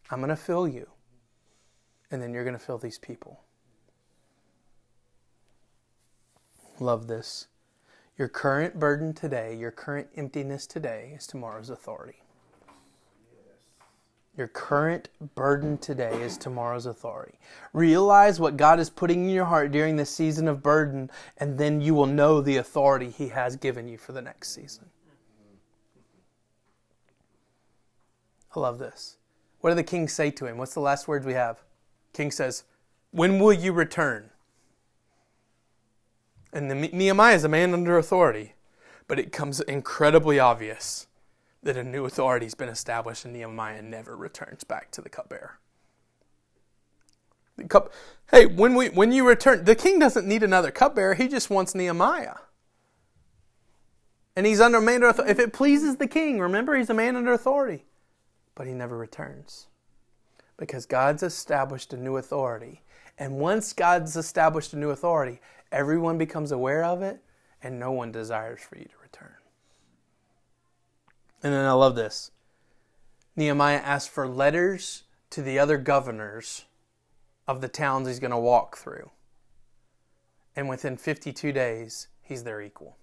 I'm 0.09 0.19
going 0.19 0.29
to 0.29 0.37
fill 0.37 0.69
you, 0.69 0.89
and 2.09 2.21
then 2.21 2.33
you're 2.33 2.45
going 2.45 2.57
to 2.57 2.63
fill 2.63 2.77
these 2.77 2.97
people. 2.97 3.41
Love 6.79 7.07
this. 7.07 7.47
Your 8.17 8.27
current 8.27 8.79
burden 8.79 9.13
today, 9.13 9.55
your 9.55 9.71
current 9.71 10.07
emptiness 10.15 10.65
today, 10.65 11.13
is 11.15 11.27
tomorrow's 11.27 11.69
authority. 11.69 12.23
Your 14.35 14.47
current 14.47 15.09
burden 15.35 15.77
today 15.79 16.21
is 16.21 16.37
tomorrow's 16.37 16.85
authority. 16.85 17.39
Realize 17.73 18.39
what 18.39 18.55
God 18.55 18.79
is 18.79 18.89
putting 18.89 19.23
in 19.23 19.29
your 19.31 19.45
heart 19.45 19.71
during 19.71 19.95
this 19.95 20.11
season 20.11 20.47
of 20.47 20.61
burden, 20.61 21.09
and 21.37 21.57
then 21.57 21.81
you 21.81 21.95
will 21.95 22.05
know 22.05 22.41
the 22.41 22.57
authority 22.57 23.09
He 23.09 23.29
has 23.29 23.55
given 23.55 23.87
you 23.87 23.97
for 23.97 24.11
the 24.11 24.21
next 24.21 24.53
season. 24.53 24.85
I 28.55 28.59
love 28.59 28.79
this. 28.79 29.17
What 29.61 29.71
did 29.71 29.77
the 29.77 29.83
king 29.83 30.07
say 30.07 30.31
to 30.31 30.45
him? 30.45 30.57
What's 30.57 30.73
the 30.73 30.79
last 30.79 31.07
words 31.07 31.25
we 31.25 31.33
have? 31.33 31.61
King 32.13 32.31
says, 32.31 32.63
When 33.11 33.39
will 33.39 33.53
you 33.53 33.73
return? 33.73 34.29
And 36.53 36.71
the, 36.71 36.75
Nehemiah 36.75 37.35
is 37.35 37.43
a 37.43 37.49
man 37.49 37.73
under 37.73 37.97
authority, 37.97 38.53
but 39.07 39.19
it 39.19 39.31
comes 39.31 39.59
incredibly 39.61 40.39
obvious 40.39 41.07
that 41.63 41.77
a 41.77 41.83
new 41.83 42.05
authority 42.05 42.45
has 42.45 42.55
been 42.55 42.69
established 42.69 43.25
and 43.25 43.33
Nehemiah 43.33 43.81
never 43.81 44.15
returns 44.15 44.63
back 44.63 44.91
to 44.91 45.01
the 45.01 45.09
cupbearer. 45.09 45.59
The 47.57 47.65
cup, 47.65 47.91
hey, 48.31 48.45
when 48.45 48.75
we 48.75 48.89
when 48.89 49.11
you 49.11 49.27
return, 49.27 49.65
the 49.65 49.75
king 49.75 49.97
doesn't 49.97 50.27
need 50.27 50.43
another 50.43 50.69
cupbearer. 50.71 51.15
He 51.15 51.27
just 51.27 51.49
wants 51.49 51.73
Nehemiah. 51.73 52.35
And 54.35 54.45
he's 54.45 54.61
under 54.61 54.79
man 54.79 55.01
authority. 55.01 55.31
If 55.31 55.39
it 55.39 55.51
pleases 55.51 55.95
the 55.95 56.07
king, 56.07 56.39
remember 56.39 56.77
he's 56.77 56.91
a 56.91 56.93
man 56.93 57.15
under 57.15 57.33
authority. 57.33 57.85
But 58.53 58.67
he 58.67 58.73
never 58.73 58.95
returns. 58.95 59.67
Because 60.57 60.85
God's 60.85 61.23
established 61.23 61.91
a 61.93 61.97
new 61.97 62.17
authority. 62.17 62.81
And 63.17 63.39
once 63.39 63.73
God's 63.73 64.15
established 64.15 64.73
a 64.73 64.77
new 64.77 64.91
authority, 64.91 65.39
everyone 65.71 66.17
becomes 66.17 66.51
aware 66.51 66.83
of 66.83 67.01
it, 67.01 67.19
and 67.61 67.79
no 67.79 67.91
one 67.91 68.11
desires 68.11 68.59
for 68.61 68.77
you 68.77 68.85
to 68.85 68.97
return. 69.01 69.33
And 71.43 71.53
then 71.53 71.65
I 71.65 71.73
love 71.73 71.95
this. 71.95 72.31
Nehemiah 73.35 73.77
asks 73.77 74.11
for 74.11 74.27
letters 74.27 75.03
to 75.29 75.41
the 75.41 75.59
other 75.59 75.77
governors 75.77 76.65
of 77.47 77.61
the 77.61 77.67
towns 77.67 78.07
he's 78.07 78.19
going 78.19 78.31
to 78.31 78.37
walk 78.37 78.77
through. 78.77 79.11
And 80.55 80.67
within 80.67 80.97
52 80.97 81.51
days, 81.51 82.07
he's 82.21 82.43
their 82.43 82.61
equal. 82.61 82.97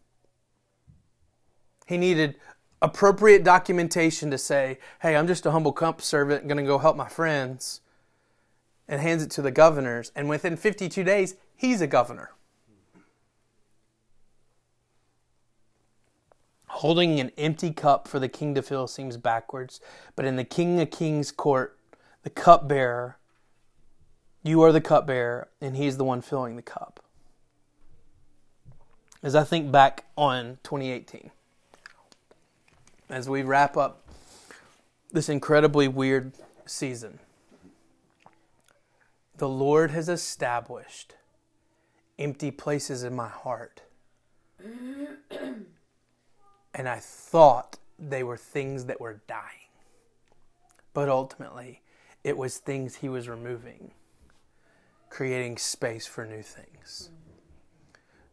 He 1.87 1.97
needed 1.97 2.37
appropriate 2.83 3.45
documentation 3.45 4.31
to 4.31 4.39
say, 4.39 4.79
hey, 5.01 5.17
I'm 5.17 5.27
just 5.27 5.47
a 5.47 5.53
humble 5.53 5.73
comp 5.73 6.03
servant, 6.03 6.49
going 6.49 6.59
to 6.59 6.65
go 6.65 6.79
help 6.79 6.97
my 6.97 7.09
friends, 7.09 7.81
and 8.89 9.01
hands 9.01 9.23
it 9.23 9.31
to 9.33 9.43
the 9.43 9.51
governors. 9.51 10.13
And 10.15 10.29
within 10.29 10.57
52 10.57 11.03
days, 11.05 11.37
he's 11.55 11.81
a 11.81 11.87
governor. 11.87 12.34
Holding 16.85 17.19
an 17.19 17.33
empty 17.39 17.73
cup 17.73 18.07
for 18.07 18.19
the 18.19 18.29
king 18.29 18.55
to 18.57 18.61
fill 18.61 18.87
seems 18.87 19.17
backwards, 19.17 19.81
but 20.17 20.27
in 20.27 20.37
the 20.37 20.45
King 20.45 20.79
of 20.81 20.91
Kings 20.91 21.33
court, 21.33 21.79
the 22.25 22.29
cupbearer, 22.29 23.17
you 24.43 24.61
are 24.61 24.71
the 24.71 24.83
cupbearer, 24.83 25.49
and 25.63 25.79
he's 25.79 25.97
the 25.97 26.05
one 26.05 26.21
filling 26.21 26.57
the 26.57 26.63
cup. 26.63 27.01
As 29.23 29.35
I 29.35 29.45
think 29.45 29.73
back 29.73 30.05
on 30.19 30.59
2018, 30.63 31.31
as 33.09 33.31
we 33.31 33.41
wrap 33.41 33.79
up 33.79 34.07
this 35.11 35.31
incredibly 35.31 35.89
weird 35.89 36.33
season, 36.67 37.19
the 39.39 39.49
Lord 39.49 39.91
has 39.91 40.11
established 40.11 41.15
empty 42.19 42.51
places 42.51 43.03
in 43.03 43.17
my 43.17 43.29
heart 43.29 43.81
and 46.75 46.89
I 46.89 46.99
thought 46.99 47.79
they 47.99 48.23
were 48.23 48.37
things 48.37 48.87
that 48.87 49.01
were 49.01 49.23
dying. 49.27 49.69
But 50.93 51.09
ultimately, 51.09 51.83
it 52.23 52.37
was 52.37 52.59
things 52.59 52.97
he 52.97 53.09
was 53.09 53.29
removing, 53.29 53.93
creating 55.11 55.59
space 55.59 56.07
for 56.07 56.25
new 56.25 56.43
things. 56.43 57.11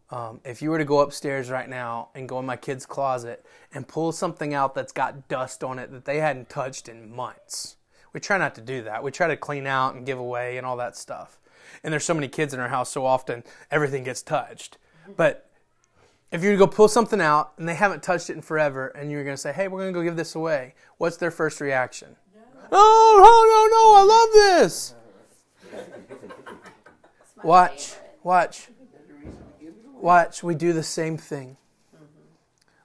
Um, 0.09 0.41
if 0.43 0.61
you 0.61 0.69
were 0.69 0.77
to 0.77 0.85
go 0.85 0.99
upstairs 0.99 1.49
right 1.49 1.69
now 1.69 2.09
and 2.13 2.27
go 2.27 2.39
in 2.39 2.45
my 2.45 2.57
kid's 2.57 2.85
closet 2.85 3.45
and 3.73 3.87
pull 3.87 4.11
something 4.11 4.53
out 4.53 4.75
that's 4.75 4.91
got 4.91 5.29
dust 5.29 5.63
on 5.63 5.79
it 5.79 5.91
that 5.91 6.05
they 6.05 6.19
hadn't 6.19 6.49
touched 6.49 6.89
in 6.89 7.15
months, 7.15 7.77
We 8.13 8.19
try 8.19 8.37
not 8.37 8.55
to 8.55 8.61
do 8.61 8.83
that. 8.83 9.03
We 9.03 9.11
try 9.11 9.27
to 9.27 9.37
clean 9.37 9.65
out 9.65 9.95
and 9.95 10.05
give 10.05 10.19
away 10.19 10.57
and 10.57 10.65
all 10.65 10.77
that 10.77 10.97
stuff. 10.97 11.39
And 11.83 11.91
there's 11.91 12.03
so 12.03 12.13
many 12.13 12.27
kids 12.27 12.53
in 12.53 12.59
our 12.59 12.67
house, 12.67 12.91
so 12.91 13.05
often 13.05 13.43
everything 13.69 14.03
gets 14.03 14.21
touched. 14.21 14.77
But 15.15 15.49
if 16.31 16.43
you 16.43 16.55
go 16.57 16.65
pull 16.67 16.87
something 16.87 17.19
out 17.19 17.53
and 17.57 17.67
they 17.67 17.75
haven't 17.75 18.01
touched 18.01 18.29
it 18.29 18.33
in 18.33 18.41
forever, 18.41 18.87
and 18.87 19.11
you're 19.11 19.23
going 19.23 19.35
to 19.35 19.41
say, 19.41 19.51
"Hey, 19.51 19.67
we're 19.67 19.79
going 19.79 19.93
to 19.93 19.99
go 19.99 20.03
give 20.03 20.15
this 20.15 20.35
away," 20.35 20.75
what's 20.97 21.17
their 21.17 21.31
first 21.31 21.59
reaction? 21.61 22.15
Oh, 22.71 23.17
no, 23.21 23.43
no, 23.51 23.67
no! 23.75 23.95
I 23.97 24.03
love 24.03 24.33
this. 24.33 24.95
Watch, 27.43 27.87
favorite. 27.87 28.19
watch, 28.23 28.67
watch. 29.93 30.43
We 30.43 30.55
do 30.55 30.73
the 30.73 30.83
same 30.83 31.17
thing. 31.17 31.57
Mm-hmm. 31.95 32.05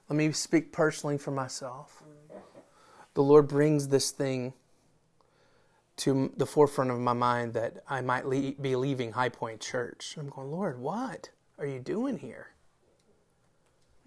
Let 0.09 0.17
me 0.17 0.31
speak 0.33 0.73
personally 0.73 1.17
for 1.17 1.31
myself. 1.31 2.03
The 3.13 3.23
Lord 3.23 3.47
brings 3.47 3.87
this 3.87 4.11
thing 4.11 4.53
to 5.97 6.31
the 6.37 6.45
forefront 6.45 6.91
of 6.91 6.99
my 6.99 7.13
mind 7.13 7.53
that 7.53 7.83
I 7.87 8.01
might 8.01 8.25
le- 8.25 8.51
be 8.53 8.75
leaving 8.75 9.13
High 9.13 9.29
Point 9.29 9.61
Church. 9.61 10.15
I'm 10.19 10.29
going, 10.29 10.51
Lord, 10.51 10.79
what 10.79 11.29
are 11.57 11.65
you 11.65 11.79
doing 11.79 12.19
here? 12.19 12.49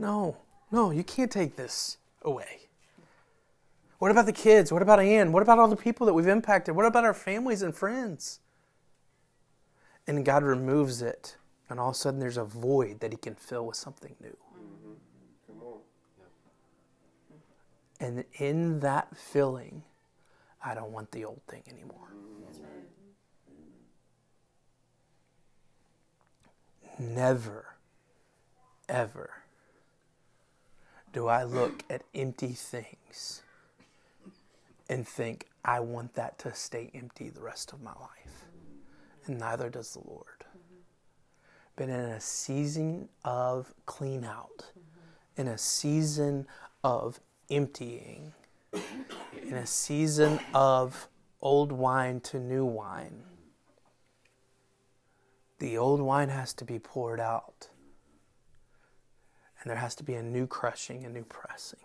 No, 0.01 0.38
no, 0.72 0.90
you 0.90 1.05
can't 1.05 1.30
take 1.30 1.57
this 1.57 1.98
away. 2.22 2.70
What 3.98 4.11
about 4.11 4.24
the 4.24 4.32
kids? 4.32 4.72
What 4.72 4.80
about 4.80 4.98
Ann? 4.98 5.30
What 5.30 5.42
about 5.42 5.59
all 5.59 5.68
the 5.68 5.76
people 5.76 6.07
that 6.07 6.14
we've 6.14 6.26
impacted? 6.26 6.74
What 6.74 6.86
about 6.86 7.05
our 7.05 7.12
families 7.12 7.61
and 7.61 7.74
friends? 7.74 8.40
And 10.07 10.24
God 10.24 10.42
removes 10.42 11.03
it, 11.03 11.36
and 11.68 11.78
all 11.78 11.90
of 11.90 11.96
a 11.96 11.98
sudden 11.98 12.18
there's 12.18 12.38
a 12.38 12.44
void 12.44 13.01
that 13.01 13.12
He 13.12 13.18
can 13.18 13.34
fill 13.34 13.66
with 13.66 13.76
something 13.76 14.16
new. 14.22 14.38
Mm-hmm. 14.59 14.94
And 18.01 18.24
in 18.38 18.80
that 18.80 19.14
filling, 19.14 19.82
I 20.64 20.72
don't 20.74 20.92
want 20.92 21.12
the 21.12 21.26
old 21.26 21.42
thing 21.46 21.62
anymore. 21.68 22.14
Never, 26.98 27.76
ever 28.88 29.39
do 31.12 31.26
I 31.26 31.44
look 31.44 31.84
at 31.90 32.02
empty 32.14 32.52
things 32.52 33.42
and 34.88 35.06
think, 35.06 35.46
I 35.64 35.80
want 35.80 36.14
that 36.14 36.38
to 36.40 36.54
stay 36.54 36.90
empty 36.94 37.28
the 37.28 37.40
rest 37.42 37.72
of 37.72 37.82
my 37.82 37.92
life. 37.92 38.46
And 39.26 39.38
neither 39.38 39.68
does 39.68 39.92
the 39.92 40.00
Lord. 40.08 40.44
But 41.76 41.88
in 41.88 42.00
a 42.00 42.20
season 42.20 43.08
of 43.24 43.72
clean 43.86 44.24
out, 44.24 44.66
in 45.36 45.48
a 45.48 45.58
season 45.58 46.46
of 46.84 47.20
emptying, 47.50 48.32
in 49.42 49.54
a 49.54 49.66
season 49.66 50.40
of 50.54 51.08
old 51.40 51.72
wine 51.72 52.20
to 52.20 52.38
new 52.38 52.64
wine, 52.64 53.22
the 55.58 55.78
old 55.78 56.00
wine 56.00 56.28
has 56.28 56.52
to 56.54 56.64
be 56.64 56.78
poured 56.78 57.20
out. 57.20 57.69
And 59.61 59.70
there 59.70 59.76
has 59.76 59.94
to 59.96 60.04
be 60.04 60.14
a 60.14 60.22
new 60.22 60.46
crushing, 60.46 61.04
a 61.04 61.08
new 61.08 61.24
pressing. 61.24 61.80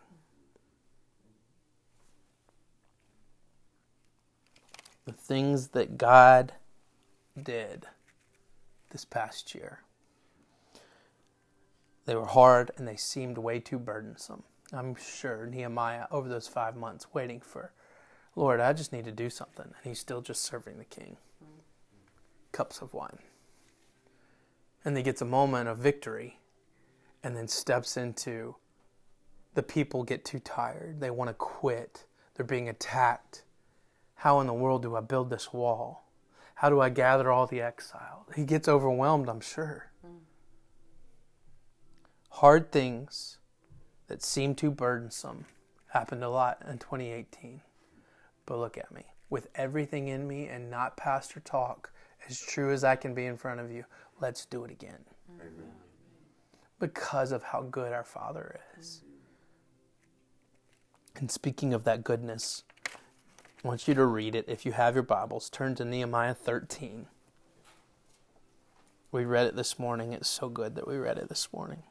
The 5.06 5.12
things 5.12 5.70
that 5.70 5.98
God 5.98 6.54
did 7.42 7.86
this 8.92 9.06
past 9.06 9.54
year. 9.54 9.82
They 12.06 12.16
were 12.16 12.26
hard 12.26 12.72
and 12.78 12.88
they 12.88 12.96
seemed 12.96 13.38
way 13.38 13.60
too 13.60 13.80
burdensome. 13.80 14.44
I'm 14.72 14.96
sure 14.96 15.46
Nehemiah, 15.46 16.06
over 16.12 16.30
those 16.30 16.48
five 16.48 16.76
months, 16.76 17.08
waiting 17.14 17.40
for, 17.40 17.72
Lord, 18.36 18.60
I 18.60 18.74
just 18.74 18.94
need 18.94 19.06
to 19.06 19.12
do 19.12 19.30
something. 19.30 19.66
And 19.66 19.84
he's 19.84 20.00
still 20.00 20.22
just 20.22 20.44
serving 20.44 20.78
the 20.78 20.86
king 20.86 21.18
cups 22.56 22.82
of 22.82 22.94
wine. 22.94 23.20
And 24.86 24.96
he 24.96 25.04
gets 25.04 25.22
a 25.22 25.26
moment 25.26 25.68
of 25.68 25.78
victory 25.78 26.40
and 27.26 27.36
then 27.36 27.48
steps 27.48 27.98
into 27.98 28.56
the 29.56 29.64
people 29.64 30.04
get 30.04 30.24
too 30.24 30.38
tired. 30.38 31.00
They 31.00 31.10
want 31.10 31.30
to 31.30 31.34
quit. 31.34 32.06
They're 32.36 32.46
being 32.46 32.70
attacked. 32.70 33.44
How 34.14 34.40
in 34.42 34.48
the 34.48 34.54
world 34.54 34.84
do 34.84 34.96
I 34.96 35.02
build 35.02 35.32
this 35.32 35.52
wall? 35.52 36.08
How 36.54 36.70
do 36.70 36.80
I 36.80 36.90
gather 36.90 37.32
all 37.32 37.48
the 37.48 37.62
exiles? 37.62 38.28
He 38.36 38.44
gets 38.46 38.68
overwhelmed, 38.68 39.28
I'm 39.28 39.42
sure. 39.42 39.92
Mm. 40.06 40.20
Hard 42.30 42.72
things 42.72 43.40
that 44.08 44.22
seem 44.22 44.54
too 44.54 44.70
burdensome 44.70 45.46
happened 45.88 46.24
a 46.24 46.30
lot 46.30 46.62
in 46.70 46.78
2018. 46.78 47.62
But 48.46 48.60
look 48.60 48.78
at 48.78 48.94
me. 48.94 49.04
With 49.32 49.48
everything 49.56 50.10
in 50.10 50.28
me 50.28 50.46
and 50.48 50.70
not 50.70 50.96
pastor 50.96 51.40
talk, 51.40 51.92
as 52.30 52.40
true 52.40 52.72
as 52.72 52.84
I 52.84 52.96
can 52.96 53.16
be 53.16 53.26
in 53.26 53.36
front 53.36 53.62
of 53.62 53.72
you, 53.72 53.86
let's 54.22 54.46
do 54.46 54.64
it 54.64 54.70
again. 54.70 55.04
Because 56.80 57.32
of 57.32 57.44
how 57.44 57.62
good 57.62 57.94
our 57.94 58.04
Father 58.04 58.60
is. 58.78 59.02
And 61.16 61.32
speaking 61.32 61.74
of 61.74 61.86
that 61.86 62.04
goodness, 62.04 62.64
I 62.86 63.68
want 63.68 63.88
you 63.88 63.94
to 63.94 64.06
read 64.06 64.36
it. 64.36 64.46
If 64.48 64.66
you 64.66 64.74
have 64.74 64.94
your 64.94 65.04
Bibles, 65.04 65.50
turn 65.50 65.76
to 65.76 65.86
Nehemiah 65.86 66.34
13. 66.34 67.08
We 69.12 69.24
read 69.24 69.48
it 69.48 69.56
this 69.56 69.80
morning. 69.80 70.12
It's 70.12 70.28
so 70.28 70.50
good 70.50 70.76
that 70.76 70.88
we 70.88 70.98
read 70.98 71.18
it 71.18 71.30
this 71.30 71.48
morning. 71.54 71.84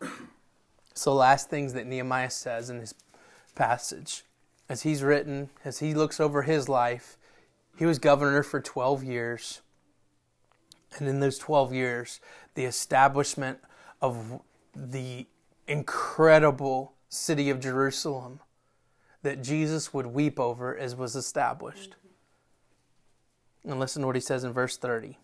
So, 0.94 1.14
last 1.14 1.48
things 1.48 1.74
that 1.74 1.86
Nehemiah 1.86 2.28
says 2.28 2.70
in 2.70 2.80
his 2.80 2.92
passage, 3.54 4.24
as 4.68 4.82
he's 4.82 5.00
written, 5.00 5.48
as 5.64 5.78
he 5.78 5.94
looks 5.94 6.18
over 6.18 6.42
his 6.42 6.68
life, 6.68 7.16
he 7.76 7.86
was 7.86 8.00
governor 8.00 8.42
for 8.42 8.60
12 8.60 9.04
years. 9.04 9.60
And 10.96 11.08
in 11.08 11.20
those 11.20 11.38
12 11.38 11.72
years, 11.72 12.20
the 12.54 12.64
establishment 12.64 13.58
of 14.00 14.40
the 14.74 15.26
incredible 15.66 16.94
city 17.08 17.50
of 17.50 17.60
Jerusalem 17.60 18.40
that 19.22 19.42
Jesus 19.42 19.92
would 19.92 20.06
weep 20.06 20.38
over 20.38 20.76
as 20.76 20.94
was 20.94 21.16
established. 21.16 21.96
And 23.64 23.78
listen 23.78 24.02
to 24.02 24.06
what 24.06 24.16
he 24.16 24.20
says 24.20 24.44
in 24.44 24.52
verse 24.52 24.76
30. 24.76 25.18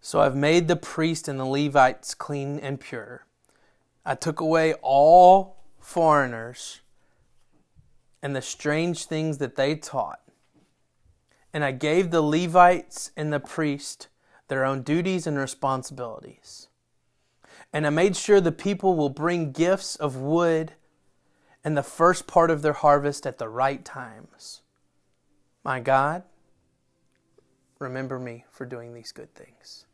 So 0.00 0.20
I've 0.20 0.36
made 0.36 0.68
the 0.68 0.76
priest 0.76 1.28
and 1.28 1.38
the 1.38 1.44
Levites 1.44 2.14
clean 2.14 2.58
and 2.58 2.78
pure. 2.78 3.24
I 4.04 4.14
took 4.14 4.40
away 4.40 4.74
all 4.82 5.56
foreigners 5.80 6.80
and 8.22 8.34
the 8.34 8.42
strange 8.42 9.04
things 9.06 9.38
that 9.38 9.56
they 9.56 9.74
taught. 9.74 10.21
And 11.52 11.64
I 11.64 11.72
gave 11.72 12.10
the 12.10 12.22
Levites 12.22 13.10
and 13.16 13.32
the 13.32 13.40
priest 13.40 14.08
their 14.48 14.64
own 14.64 14.82
duties 14.82 15.26
and 15.26 15.38
responsibilities. 15.38 16.68
And 17.72 17.86
I 17.86 17.90
made 17.90 18.16
sure 18.16 18.40
the 18.40 18.52
people 18.52 18.96
will 18.96 19.08
bring 19.08 19.52
gifts 19.52 19.96
of 19.96 20.16
wood 20.16 20.72
and 21.64 21.76
the 21.76 21.82
first 21.82 22.26
part 22.26 22.50
of 22.50 22.62
their 22.62 22.72
harvest 22.72 23.26
at 23.26 23.38
the 23.38 23.48
right 23.48 23.84
times. 23.84 24.62
My 25.64 25.80
God, 25.80 26.24
remember 27.78 28.18
me 28.18 28.44
for 28.50 28.66
doing 28.66 28.94
these 28.94 29.12
good 29.12 29.34
things. 29.34 29.86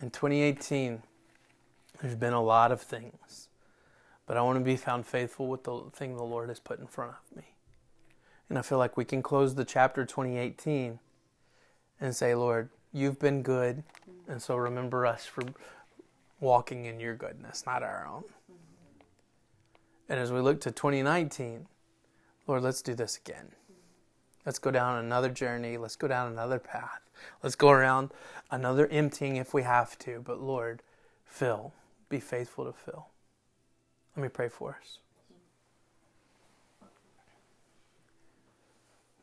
In 0.00 0.10
2018, 0.10 1.02
there's 2.00 2.14
been 2.14 2.32
a 2.32 2.42
lot 2.42 2.72
of 2.72 2.80
things, 2.80 3.48
but 4.26 4.36
I 4.36 4.42
want 4.42 4.58
to 4.58 4.64
be 4.64 4.76
found 4.76 5.06
faithful 5.06 5.46
with 5.46 5.64
the 5.64 5.84
thing 5.92 6.16
the 6.16 6.22
Lord 6.22 6.48
has 6.48 6.58
put 6.58 6.80
in 6.80 6.86
front 6.86 7.12
of 7.12 7.36
me. 7.36 7.54
And 8.50 8.58
I 8.58 8.62
feel 8.62 8.78
like 8.78 8.96
we 8.96 9.06
can 9.06 9.22
close 9.22 9.54
the 9.54 9.64
chapter 9.64 10.04
2018 10.04 10.98
and 12.00 12.14
say, 12.14 12.34
Lord, 12.34 12.68
you've 12.92 13.18
been 13.18 13.42
good, 13.42 13.84
and 14.28 14.42
so 14.42 14.56
remember 14.56 15.06
us 15.06 15.24
for 15.24 15.44
walking 16.40 16.84
in 16.84 16.98
your 17.00 17.14
goodness, 17.14 17.64
not 17.64 17.82
our 17.82 18.06
own. 18.06 18.24
And 20.08 20.18
as 20.18 20.32
we 20.32 20.40
look 20.40 20.60
to 20.62 20.72
2019, 20.72 21.66
Lord, 22.48 22.62
let's 22.62 22.82
do 22.82 22.94
this 22.94 23.16
again. 23.16 23.52
Let's 24.44 24.58
go 24.58 24.72
down 24.72 24.98
another 24.98 25.28
journey. 25.28 25.76
Let's 25.76 25.96
go 25.96 26.08
down 26.08 26.32
another 26.32 26.58
path. 26.58 27.00
Let's 27.42 27.54
go 27.54 27.70
around 27.70 28.10
another 28.50 28.88
emptying 28.88 29.36
if 29.36 29.54
we 29.54 29.62
have 29.62 29.96
to. 30.00 30.22
But 30.24 30.40
Lord, 30.40 30.82
fill. 31.24 31.72
Be 32.08 32.18
faithful 32.18 32.64
to 32.64 32.72
fill. 32.72 33.06
Let 34.16 34.22
me 34.24 34.28
pray 34.28 34.48
for 34.48 34.78
us. 34.80 34.98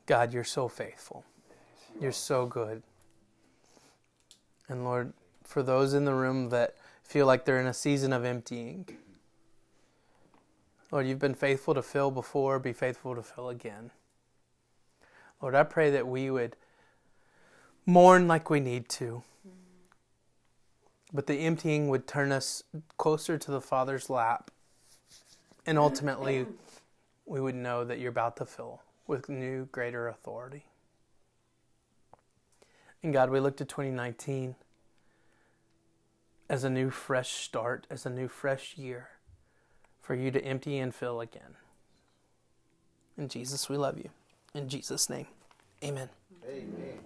God, 0.08 0.34
you're 0.34 0.44
so 0.44 0.68
faithful. 0.68 1.24
You're 2.02 2.12
so 2.12 2.46
good. 2.46 2.82
And 4.70 4.84
Lord, 4.84 5.14
for 5.44 5.62
those 5.62 5.94
in 5.94 6.06
the 6.06 6.14
room 6.14 6.50
that 6.50 6.76
feel 7.04 7.26
like 7.26 7.46
they're 7.46 7.60
in 7.60 7.68
a 7.68 7.74
season 7.74 8.14
of 8.14 8.26
emptying, 8.26 8.88
Lord, 10.92 11.08
you've 11.08 11.20
been 11.20 11.36
faithful 11.36 11.74
to 11.74 11.84
fill 11.84 12.10
before, 12.10 12.58
be 12.58 12.74
faithful 12.74 13.16
to 13.16 13.22
fill 13.22 13.50
again. 13.50 13.92
Lord, 15.42 15.54
I 15.54 15.64
pray 15.64 15.92
that 15.92 16.08
we 16.08 16.32
would 16.32 16.56
mourn 17.86 18.28
like 18.28 18.50
we 18.50 18.62
need 18.62 18.88
to, 18.90 19.24
but 21.14 21.28
the 21.28 21.36
emptying 21.36 21.90
would 21.90 22.08
turn 22.08 22.32
us 22.32 22.64
closer 22.98 23.38
to 23.38 23.52
the 23.52 23.62
Father's 23.62 24.10
lap 24.10 24.52
And 25.68 25.78
ultimately, 25.78 26.46
we 27.26 27.42
would 27.42 27.56
know 27.56 27.84
that 27.84 28.00
you're 28.00 28.10
about 28.10 28.38
to 28.38 28.46
fill 28.46 28.82
with 29.08 29.30
new, 29.30 29.68
greater 29.72 30.08
authority. 30.08 30.66
And 33.02 33.14
God, 33.14 33.30
we 33.30 33.40
look 33.40 33.58
to 33.58 33.66
2019 33.66 34.56
as 36.50 36.64
a 36.64 36.70
new, 36.70 36.90
fresh 36.90 37.32
start, 37.32 37.88
as 37.90 38.06
a 38.06 38.10
new, 38.10 38.28
fresh 38.28 38.78
year 38.78 39.10
for 40.02 40.16
you 40.16 40.32
to 40.32 40.44
empty 40.44 40.78
and 40.78 40.94
fill 40.94 41.22
again. 41.22 41.56
In 43.18 43.28
Jesus, 43.28 43.70
we 43.70 43.78
love 43.78 43.98
you. 43.98 44.10
In 44.54 44.70
Jesus' 44.70 45.10
name, 45.10 45.28
amen. 45.84 46.10
Amen. 46.46 47.00